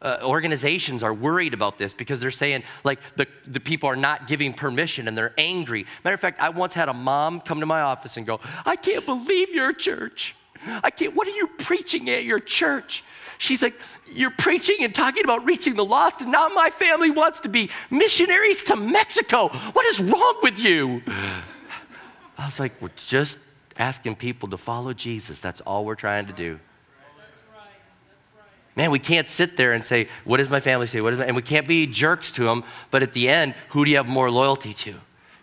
Uh, 0.00 0.18
organizations 0.22 1.02
are 1.02 1.12
worried 1.12 1.54
about 1.54 1.76
this 1.76 1.92
because 1.92 2.20
they're 2.20 2.30
saying, 2.30 2.62
like, 2.84 3.00
the, 3.16 3.26
the 3.48 3.58
people 3.58 3.88
are 3.88 3.96
not 3.96 4.28
giving 4.28 4.54
permission 4.54 5.08
and 5.08 5.18
they're 5.18 5.34
angry. 5.36 5.86
Matter 6.04 6.14
of 6.14 6.20
fact, 6.20 6.40
I 6.40 6.50
once 6.50 6.72
had 6.72 6.88
a 6.88 6.94
mom 6.94 7.40
come 7.40 7.58
to 7.58 7.66
my 7.66 7.80
office 7.80 8.16
and 8.16 8.24
go, 8.24 8.38
I 8.64 8.76
can't 8.76 9.04
believe 9.04 9.50
your 9.50 9.72
church. 9.72 10.36
I 10.64 10.90
can't, 10.90 11.14
what 11.14 11.26
are 11.26 11.32
you 11.32 11.48
preaching 11.58 12.08
at 12.10 12.24
your 12.24 12.38
church? 12.38 13.02
She's 13.38 13.62
like, 13.62 13.74
You're 14.12 14.32
preaching 14.32 14.78
and 14.80 14.94
talking 14.94 15.24
about 15.24 15.44
reaching 15.44 15.76
the 15.76 15.84
lost, 15.84 16.20
and 16.20 16.30
now 16.30 16.48
my 16.48 16.70
family 16.70 17.10
wants 17.10 17.40
to 17.40 17.48
be 17.48 17.70
missionaries 17.90 18.64
to 18.64 18.76
Mexico. 18.76 19.48
What 19.48 19.86
is 19.86 20.00
wrong 20.00 20.38
with 20.42 20.58
you? 20.58 21.02
I 22.36 22.44
was 22.44 22.60
like, 22.60 22.72
We're 22.82 22.90
just 23.06 23.38
asking 23.78 24.16
people 24.16 24.48
to 24.50 24.58
follow 24.58 24.92
Jesus. 24.92 25.40
That's 25.40 25.60
all 25.60 25.84
we're 25.84 25.94
trying 25.94 26.26
to 26.26 26.32
do. 26.32 26.58
Man, 28.78 28.92
we 28.92 29.00
can't 29.00 29.28
sit 29.28 29.56
there 29.56 29.72
and 29.72 29.84
say, 29.84 30.08
What 30.24 30.36
does 30.36 30.48
my 30.48 30.60
family 30.60 30.86
say? 30.86 31.00
What 31.00 31.12
is 31.12 31.18
my, 31.18 31.24
and 31.24 31.34
we 31.34 31.42
can't 31.42 31.66
be 31.66 31.84
jerks 31.84 32.30
to 32.32 32.44
them, 32.44 32.62
but 32.92 33.02
at 33.02 33.12
the 33.12 33.28
end, 33.28 33.56
who 33.70 33.84
do 33.84 33.90
you 33.90 33.96
have 33.96 34.06
more 34.06 34.30
loyalty 34.30 34.72
to? 34.72 34.94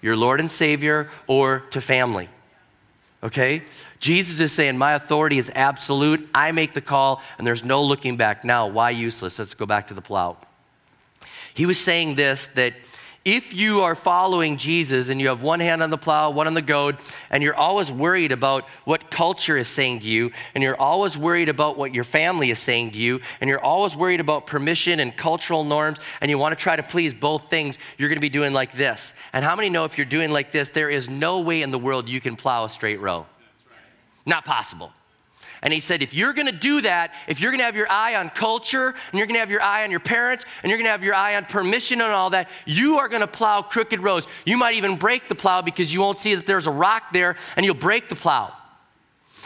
Your 0.01 0.15
Lord 0.15 0.39
and 0.39 0.49
Savior 0.49 1.09
or 1.27 1.59
to 1.71 1.81
family? 1.81 2.29
Okay? 3.21 3.63
Jesus 3.99 4.39
is 4.39 4.53
saying, 4.53 4.77
My 4.77 4.93
authority 4.93 5.37
is 5.37 5.51
absolute. 5.53 6.29
I 6.33 6.53
make 6.53 6.73
the 6.73 6.79
call, 6.79 7.21
and 7.37 7.45
there's 7.45 7.65
no 7.65 7.83
looking 7.83 8.15
back. 8.15 8.45
Now, 8.45 8.67
why 8.67 8.91
useless? 8.91 9.37
Let's 9.37 9.53
go 9.53 9.65
back 9.65 9.87
to 9.89 9.93
the 9.93 10.01
plow. 10.01 10.37
He 11.53 11.65
was 11.65 11.77
saying 11.77 12.15
this 12.15 12.47
that 12.55 12.73
if 13.25 13.55
you 13.55 13.81
are 13.81 13.95
following 13.95 14.55
Jesus 14.55 15.09
and 15.09 15.19
you 15.19 15.29
have 15.29 15.41
one 15.41 15.59
hand 15.59 15.81
on 15.81 15.89
the 15.89 15.97
plow, 15.97 16.29
one 16.29 16.45
on 16.45 16.53
the 16.53 16.61
goad, 16.61 16.99
and 17.31 17.41
you're 17.41 17.55
always 17.55 17.91
worried 17.91 18.31
about 18.31 18.65
what 18.85 19.09
culture 19.09 19.57
is 19.57 19.67
saying 19.67 20.01
to 20.01 20.05
you, 20.05 20.31
and 20.53 20.63
you're 20.63 20.79
always 20.79 21.17
worried 21.17 21.49
about 21.49 21.75
what 21.75 21.91
your 21.91 22.03
family 22.03 22.51
is 22.51 22.59
saying 22.59 22.91
to 22.91 22.99
you, 22.99 23.19
and 23.41 23.49
you're 23.49 23.59
always 23.59 23.95
worried 23.95 24.19
about 24.19 24.45
permission 24.45 24.99
and 24.99 25.17
cultural 25.17 25.63
norms, 25.63 25.97
and 26.21 26.29
you 26.29 26.37
want 26.37 26.57
to 26.57 26.61
try 26.61 26.75
to 26.75 26.83
please 26.83 27.15
both 27.15 27.49
things, 27.49 27.79
you're 27.97 28.09
going 28.09 28.17
to 28.17 28.21
be 28.21 28.29
doing 28.29 28.53
like 28.53 28.73
this. 28.73 29.15
And 29.33 29.43
how 29.43 29.55
many 29.55 29.71
know 29.71 29.85
if 29.85 29.97
you're 29.97 30.05
doing 30.05 30.29
like 30.29 30.51
this, 30.51 30.69
there 30.69 30.91
is 30.91 31.09
no 31.09 31.39
way 31.39 31.63
in 31.63 31.71
the 31.71 31.79
world 31.79 32.07
you 32.07 32.21
can 32.21 32.35
plow 32.35 32.65
a 32.65 32.69
straight 32.69 33.01
row? 33.01 33.25
Right. 33.67 33.79
Not 34.27 34.45
possible. 34.45 34.93
And 35.65 35.73
he 35.73 35.79
said, 35.79 36.03
if 36.03 36.13
you're 36.13 36.33
gonna 36.33 36.51
do 36.51 36.81
that, 36.81 37.11
if 37.27 37.39
you're 37.39 37.49
gonna 37.49 37.63
have 37.63 37.75
your 37.75 37.91
eye 37.91 38.13
on 38.13 38.29
culture, 38.29 38.89
and 38.89 39.17
you're 39.17 39.25
gonna 39.25 39.39
have 39.39 39.49
your 39.49 39.63
eye 39.63 39.83
on 39.83 39.89
your 39.89 39.99
parents, 39.99 40.45
and 40.61 40.69
you're 40.69 40.77
gonna 40.77 40.91
have 40.91 41.03
your 41.03 41.15
eye 41.15 41.35
on 41.35 41.45
permission 41.45 42.01
and 42.01 42.11
all 42.11 42.29
that, 42.29 42.49
you 42.67 42.99
are 42.99 43.09
gonna 43.09 43.25
plow 43.25 43.63
crooked 43.63 43.99
roads. 43.99 44.27
You 44.45 44.57
might 44.57 44.75
even 44.75 44.95
break 44.95 45.27
the 45.27 45.33
plow 45.33 45.63
because 45.63 45.91
you 45.91 46.01
won't 46.01 46.19
see 46.19 46.35
that 46.35 46.45
there's 46.45 46.67
a 46.67 46.71
rock 46.71 47.05
there, 47.13 47.35
and 47.55 47.65
you'll 47.65 47.73
break 47.73 48.09
the 48.09 48.15
plow. 48.15 48.53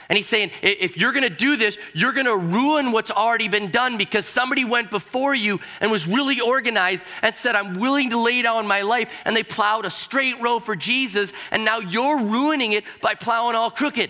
And 0.09 0.17
he's 0.17 0.27
saying, 0.27 0.51
if 0.61 0.97
you're 0.97 1.13
gonna 1.13 1.29
do 1.29 1.55
this, 1.55 1.77
you're 1.93 2.11
gonna 2.11 2.35
ruin 2.35 2.91
what's 2.91 3.11
already 3.11 3.47
been 3.47 3.71
done 3.71 3.97
because 3.97 4.25
somebody 4.25 4.65
went 4.65 4.91
before 4.91 5.33
you 5.33 5.61
and 5.79 5.89
was 5.89 6.05
really 6.05 6.41
organized 6.41 7.05
and 7.21 7.33
said, 7.33 7.55
I'm 7.55 7.75
willing 7.75 8.09
to 8.09 8.17
lay 8.17 8.41
down 8.41 8.67
my 8.67 8.81
life. 8.81 9.09
And 9.23 9.37
they 9.37 9.43
plowed 9.43 9.85
a 9.85 9.89
straight 9.89 10.41
row 10.41 10.59
for 10.59 10.75
Jesus, 10.75 11.31
and 11.49 11.63
now 11.63 11.79
you're 11.79 12.19
ruining 12.19 12.73
it 12.73 12.83
by 13.01 13.15
plowing 13.15 13.55
all 13.55 13.71
crooked. 13.71 14.09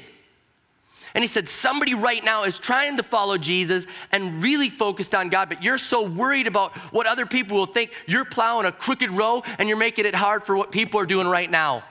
And 1.13 1.23
he 1.23 1.27
said, 1.27 1.49
Somebody 1.49 1.93
right 1.93 2.23
now 2.23 2.43
is 2.43 2.59
trying 2.59 2.97
to 2.97 3.03
follow 3.03 3.37
Jesus 3.37 3.85
and 4.11 4.41
really 4.41 4.69
focused 4.69 5.15
on 5.15 5.29
God, 5.29 5.49
but 5.49 5.63
you're 5.63 5.77
so 5.77 6.03
worried 6.03 6.47
about 6.47 6.73
what 6.93 7.07
other 7.07 7.25
people 7.25 7.57
will 7.57 7.65
think. 7.65 7.91
You're 8.05 8.25
plowing 8.25 8.65
a 8.65 8.71
crooked 8.71 9.11
row 9.11 9.43
and 9.57 9.67
you're 9.67 9.77
making 9.77 10.05
it 10.05 10.15
hard 10.15 10.43
for 10.43 10.55
what 10.55 10.71
people 10.71 10.99
are 10.99 11.05
doing 11.05 11.27
right 11.27 11.49
now. 11.49 11.83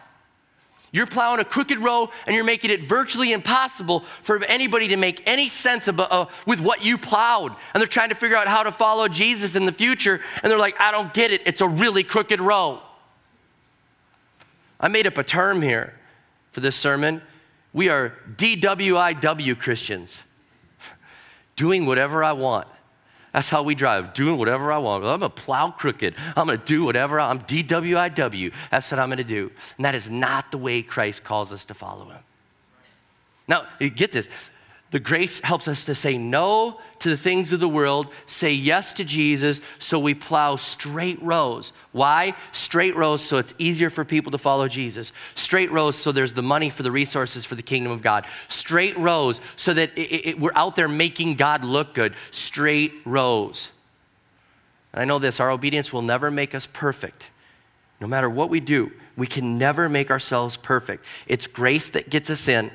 You're 0.90 1.06
plowing 1.06 1.40
a 1.40 1.44
crooked 1.44 1.78
row 1.78 2.10
and 2.26 2.34
you're 2.34 2.44
making 2.44 2.70
it 2.70 2.82
virtually 2.82 3.32
impossible 3.32 4.04
for 4.22 4.42
anybody 4.44 4.88
to 4.88 4.96
make 4.96 5.22
any 5.26 5.48
sense 5.48 5.86
about, 5.86 6.10
uh, 6.10 6.26
with 6.46 6.60
what 6.60 6.82
you 6.82 6.96
plowed. 6.96 7.54
And 7.74 7.80
they're 7.80 7.86
trying 7.86 8.08
to 8.08 8.14
figure 8.14 8.36
out 8.36 8.48
how 8.48 8.62
to 8.62 8.72
follow 8.72 9.06
Jesus 9.06 9.54
in 9.54 9.66
the 9.66 9.72
future. 9.72 10.20
And 10.42 10.50
they're 10.50 10.58
like, 10.58 10.80
I 10.80 10.90
don't 10.90 11.12
get 11.12 11.30
it. 11.30 11.42
It's 11.44 11.60
a 11.60 11.68
really 11.68 12.04
crooked 12.04 12.40
row. 12.40 12.80
I 14.80 14.88
made 14.88 15.06
up 15.06 15.18
a 15.18 15.24
term 15.24 15.60
here 15.60 15.94
for 16.52 16.60
this 16.60 16.76
sermon. 16.76 17.20
We 17.78 17.90
are 17.90 18.12
DWIW 18.36 19.56
Christians, 19.60 20.18
doing 21.54 21.86
whatever 21.86 22.24
I 22.24 22.32
want. 22.32 22.66
That's 23.32 23.48
how 23.48 23.62
we 23.62 23.76
drive, 23.76 24.14
doing 24.14 24.36
whatever 24.36 24.72
I 24.72 24.78
want. 24.78 25.04
I'm 25.04 25.20
gonna 25.20 25.30
plow 25.30 25.70
crooked. 25.70 26.16
I'm 26.34 26.48
gonna 26.48 26.56
do 26.56 26.82
whatever 26.82 27.20
I, 27.20 27.30
I'm 27.30 27.38
DWIW. 27.38 28.52
That's 28.72 28.90
what 28.90 28.98
I'm 28.98 29.08
gonna 29.10 29.22
do. 29.22 29.52
And 29.76 29.84
that 29.84 29.94
is 29.94 30.10
not 30.10 30.50
the 30.50 30.58
way 30.58 30.82
Christ 30.82 31.22
calls 31.22 31.52
us 31.52 31.64
to 31.66 31.74
follow 31.74 32.06
him. 32.08 32.18
Now, 33.46 33.68
get 33.78 34.10
this. 34.10 34.28
The 34.90 34.98
grace 34.98 35.40
helps 35.40 35.68
us 35.68 35.84
to 35.84 35.94
say 35.94 36.16
no 36.16 36.80
to 37.00 37.10
the 37.10 37.16
things 37.16 37.52
of 37.52 37.60
the 37.60 37.68
world, 37.68 38.06
say 38.26 38.52
yes 38.52 38.94
to 38.94 39.04
Jesus, 39.04 39.60
so 39.78 39.98
we 39.98 40.14
plow 40.14 40.56
straight 40.56 41.20
rows. 41.22 41.72
Why? 41.92 42.34
Straight 42.52 42.96
rows 42.96 43.22
so 43.22 43.36
it's 43.36 43.52
easier 43.58 43.90
for 43.90 44.06
people 44.06 44.32
to 44.32 44.38
follow 44.38 44.66
Jesus. 44.66 45.12
Straight 45.34 45.70
rows 45.70 45.94
so 45.94 46.10
there's 46.10 46.32
the 46.32 46.42
money 46.42 46.70
for 46.70 46.82
the 46.82 46.90
resources 46.90 47.44
for 47.44 47.54
the 47.54 47.62
kingdom 47.62 47.92
of 47.92 48.00
God. 48.00 48.26
Straight 48.48 48.96
rows 48.96 49.42
so 49.56 49.74
that 49.74 49.96
it, 49.96 50.28
it, 50.28 50.40
we're 50.40 50.52
out 50.54 50.74
there 50.74 50.88
making 50.88 51.34
God 51.34 51.64
look 51.64 51.92
good. 51.92 52.14
Straight 52.30 52.94
rows. 53.04 53.68
And 54.94 55.02
I 55.02 55.04
know 55.04 55.18
this 55.18 55.38
our 55.38 55.50
obedience 55.50 55.92
will 55.92 56.02
never 56.02 56.30
make 56.30 56.54
us 56.54 56.66
perfect. 56.66 57.26
No 58.00 58.06
matter 58.06 58.30
what 58.30 58.48
we 58.48 58.60
do, 58.60 58.92
we 59.18 59.26
can 59.26 59.58
never 59.58 59.88
make 59.90 60.10
ourselves 60.10 60.56
perfect. 60.56 61.04
It's 61.26 61.46
grace 61.46 61.90
that 61.90 62.08
gets 62.08 62.30
us 62.30 62.48
in. 62.48 62.70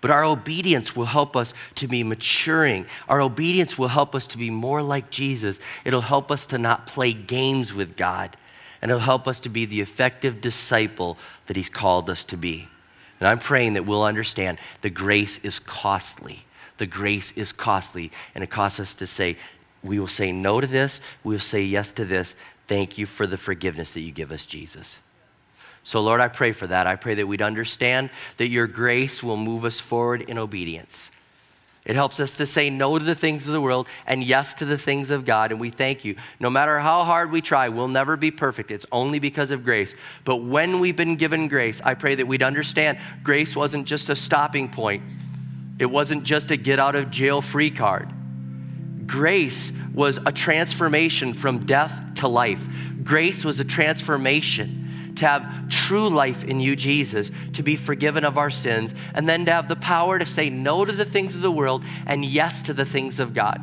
But 0.00 0.10
our 0.10 0.24
obedience 0.24 0.96
will 0.96 1.06
help 1.06 1.36
us 1.36 1.52
to 1.76 1.88
be 1.88 2.02
maturing. 2.02 2.86
Our 3.08 3.20
obedience 3.20 3.76
will 3.76 3.88
help 3.88 4.14
us 4.14 4.26
to 4.28 4.38
be 4.38 4.50
more 4.50 4.82
like 4.82 5.10
Jesus. 5.10 5.58
It'll 5.84 6.00
help 6.00 6.30
us 6.30 6.46
to 6.46 6.58
not 6.58 6.86
play 6.86 7.12
games 7.12 7.72
with 7.72 7.96
God. 7.96 8.36
And 8.82 8.90
it'll 8.90 9.00
help 9.00 9.28
us 9.28 9.40
to 9.40 9.48
be 9.48 9.66
the 9.66 9.80
effective 9.80 10.40
disciple 10.40 11.18
that 11.46 11.56
He's 11.56 11.68
called 11.68 12.08
us 12.08 12.24
to 12.24 12.36
be. 12.36 12.68
And 13.18 13.28
I'm 13.28 13.38
praying 13.38 13.74
that 13.74 13.84
we'll 13.84 14.04
understand 14.04 14.58
the 14.80 14.90
grace 14.90 15.38
is 15.42 15.58
costly. 15.58 16.44
The 16.78 16.86
grace 16.86 17.32
is 17.32 17.52
costly. 17.52 18.10
And 18.34 18.42
it 18.42 18.50
costs 18.50 18.80
us 18.80 18.94
to 18.94 19.06
say, 19.06 19.36
we 19.82 19.98
will 19.98 20.08
say 20.08 20.32
no 20.32 20.60
to 20.60 20.66
this, 20.66 21.00
we 21.24 21.34
will 21.34 21.40
say 21.40 21.62
yes 21.62 21.92
to 21.92 22.04
this. 22.04 22.34
Thank 22.66 22.98
you 22.98 23.06
for 23.06 23.26
the 23.26 23.36
forgiveness 23.36 23.92
that 23.94 24.00
you 24.00 24.12
give 24.12 24.30
us, 24.30 24.46
Jesus. 24.46 24.98
So, 25.82 26.00
Lord, 26.00 26.20
I 26.20 26.28
pray 26.28 26.52
for 26.52 26.66
that. 26.66 26.86
I 26.86 26.96
pray 26.96 27.14
that 27.14 27.26
we'd 27.26 27.42
understand 27.42 28.10
that 28.36 28.48
your 28.48 28.66
grace 28.66 29.22
will 29.22 29.36
move 29.36 29.64
us 29.64 29.80
forward 29.80 30.22
in 30.22 30.38
obedience. 30.38 31.10
It 31.86 31.96
helps 31.96 32.20
us 32.20 32.36
to 32.36 32.44
say 32.44 32.68
no 32.68 32.98
to 32.98 33.04
the 33.04 33.14
things 33.14 33.46
of 33.46 33.54
the 33.54 33.60
world 33.60 33.88
and 34.06 34.22
yes 34.22 34.52
to 34.54 34.66
the 34.66 34.76
things 34.76 35.10
of 35.10 35.24
God. 35.24 35.50
And 35.50 35.60
we 35.60 35.70
thank 35.70 36.04
you. 36.04 36.14
No 36.38 36.50
matter 36.50 36.78
how 36.78 37.04
hard 37.04 37.30
we 37.30 37.40
try, 37.40 37.70
we'll 37.70 37.88
never 37.88 38.16
be 38.16 38.30
perfect. 38.30 38.70
It's 38.70 38.84
only 38.92 39.18
because 39.18 39.50
of 39.50 39.64
grace. 39.64 39.94
But 40.24 40.36
when 40.36 40.78
we've 40.78 40.96
been 40.96 41.16
given 41.16 41.48
grace, 41.48 41.80
I 41.82 41.94
pray 41.94 42.14
that 42.16 42.26
we'd 42.26 42.42
understand 42.42 42.98
grace 43.22 43.56
wasn't 43.56 43.86
just 43.86 44.10
a 44.10 44.16
stopping 44.16 44.68
point, 44.68 45.02
it 45.78 45.86
wasn't 45.86 46.24
just 46.24 46.50
a 46.50 46.58
get 46.58 46.78
out 46.78 46.94
of 46.94 47.10
jail 47.10 47.40
free 47.40 47.70
card. 47.70 48.12
Grace 49.06 49.72
was 49.94 50.18
a 50.24 50.30
transformation 50.30 51.32
from 51.32 51.64
death 51.64 51.98
to 52.16 52.28
life. 52.28 52.60
Grace 53.02 53.44
was 53.44 53.58
a 53.58 53.64
transformation 53.64 54.79
to 55.20 55.26
have 55.26 55.68
true 55.68 56.08
life 56.08 56.44
in 56.44 56.60
you, 56.60 56.74
Jesus, 56.74 57.30
to 57.52 57.62
be 57.62 57.76
forgiven 57.76 58.24
of 58.24 58.36
our 58.36 58.50
sins, 58.50 58.94
and 59.14 59.28
then 59.28 59.44
to 59.46 59.52
have 59.52 59.68
the 59.68 59.76
power 59.76 60.18
to 60.18 60.26
say 60.26 60.50
no 60.50 60.84
to 60.84 60.92
the 60.92 61.04
things 61.04 61.34
of 61.34 61.42
the 61.42 61.50
world 61.50 61.84
and 62.06 62.24
yes 62.24 62.62
to 62.62 62.74
the 62.74 62.84
things 62.84 63.20
of 63.20 63.32
God. 63.32 63.60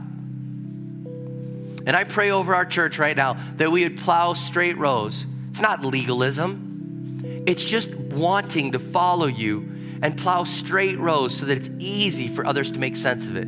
And 1.85 1.95
I 1.95 2.03
pray 2.03 2.31
over 2.31 2.53
our 2.53 2.65
church 2.65 2.99
right 2.99 3.15
now 3.15 3.37
that 3.57 3.71
we 3.71 3.83
would 3.83 3.97
plow 3.97 4.33
straight 4.33 4.77
rows. 4.77 5.25
It's 5.49 5.61
not 5.61 5.83
legalism, 5.83 7.43
it's 7.45 7.63
just 7.63 7.89
wanting 7.93 8.73
to 8.73 8.79
follow 8.79 9.27
you 9.27 9.59
and 10.01 10.17
plow 10.17 10.43
straight 10.43 10.99
rows 10.99 11.35
so 11.35 11.45
that 11.45 11.57
it's 11.57 11.69
easy 11.79 12.27
for 12.27 12.45
others 12.45 12.71
to 12.71 12.79
make 12.79 12.95
sense 12.95 13.25
of 13.25 13.35
it 13.35 13.47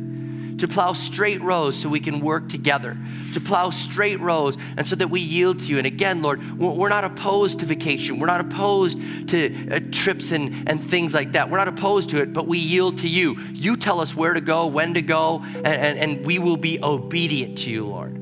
to 0.60 0.68
plow 0.68 0.92
straight 0.92 1.42
rows 1.42 1.74
so 1.76 1.88
we 1.88 2.00
can 2.00 2.20
work 2.20 2.48
together, 2.48 2.96
to 3.32 3.40
plow 3.40 3.70
straight 3.70 4.20
rows 4.20 4.56
and 4.76 4.86
so 4.86 4.94
that 4.94 5.08
we 5.08 5.20
yield 5.20 5.58
to 5.58 5.64
you. 5.64 5.78
And 5.78 5.86
again, 5.86 6.22
Lord, 6.22 6.58
we're 6.58 6.90
not 6.90 7.04
opposed 7.04 7.60
to 7.60 7.66
vacation. 7.66 8.18
We're 8.18 8.26
not 8.26 8.42
opposed 8.42 8.98
to 9.28 9.70
uh, 9.70 9.80
trips 9.90 10.32
and, 10.32 10.68
and 10.68 10.88
things 10.88 11.14
like 11.14 11.32
that. 11.32 11.50
We're 11.50 11.58
not 11.58 11.68
opposed 11.68 12.10
to 12.10 12.20
it, 12.20 12.32
but 12.32 12.46
we 12.46 12.58
yield 12.58 12.98
to 12.98 13.08
you. 13.08 13.38
You 13.52 13.76
tell 13.76 14.00
us 14.00 14.14
where 14.14 14.34
to 14.34 14.40
go, 14.40 14.66
when 14.66 14.94
to 14.94 15.02
go, 15.02 15.42
and, 15.42 15.66
and, 15.66 15.98
and 15.98 16.26
we 16.26 16.38
will 16.38 16.58
be 16.58 16.82
obedient 16.82 17.58
to 17.58 17.70
you, 17.70 17.86
Lord. 17.86 18.16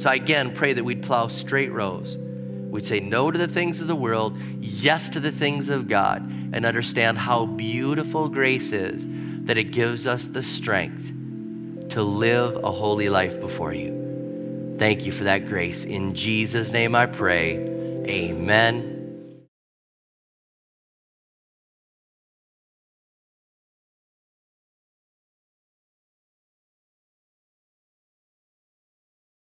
So 0.00 0.08
I 0.08 0.14
again 0.14 0.54
pray 0.54 0.72
that 0.72 0.82
we'd 0.82 1.02
plow 1.02 1.28
straight 1.28 1.72
rows. 1.72 2.16
We'd 2.16 2.86
say 2.86 3.00
no 3.00 3.30
to 3.30 3.38
the 3.38 3.48
things 3.48 3.80
of 3.82 3.86
the 3.86 3.96
world, 3.96 4.38
yes 4.60 5.10
to 5.10 5.20
the 5.20 5.32
things 5.32 5.68
of 5.68 5.88
God, 5.88 6.22
and 6.22 6.64
understand 6.64 7.18
how 7.18 7.44
beautiful 7.44 8.28
grace 8.28 8.72
is 8.72 9.04
that 9.46 9.58
it 9.58 9.72
gives 9.72 10.06
us 10.06 10.28
the 10.28 10.42
strength 10.42 11.06
to 11.90 12.02
live 12.02 12.56
a 12.62 12.70
holy 12.70 13.08
life 13.08 13.40
before 13.40 13.72
you. 13.72 14.76
Thank 14.78 15.04
you 15.04 15.12
for 15.12 15.24
that 15.24 15.46
grace. 15.46 15.84
In 15.84 16.14
Jesus' 16.14 16.70
name 16.70 16.94
I 16.94 17.06
pray. 17.06 17.56
Amen 18.06 18.89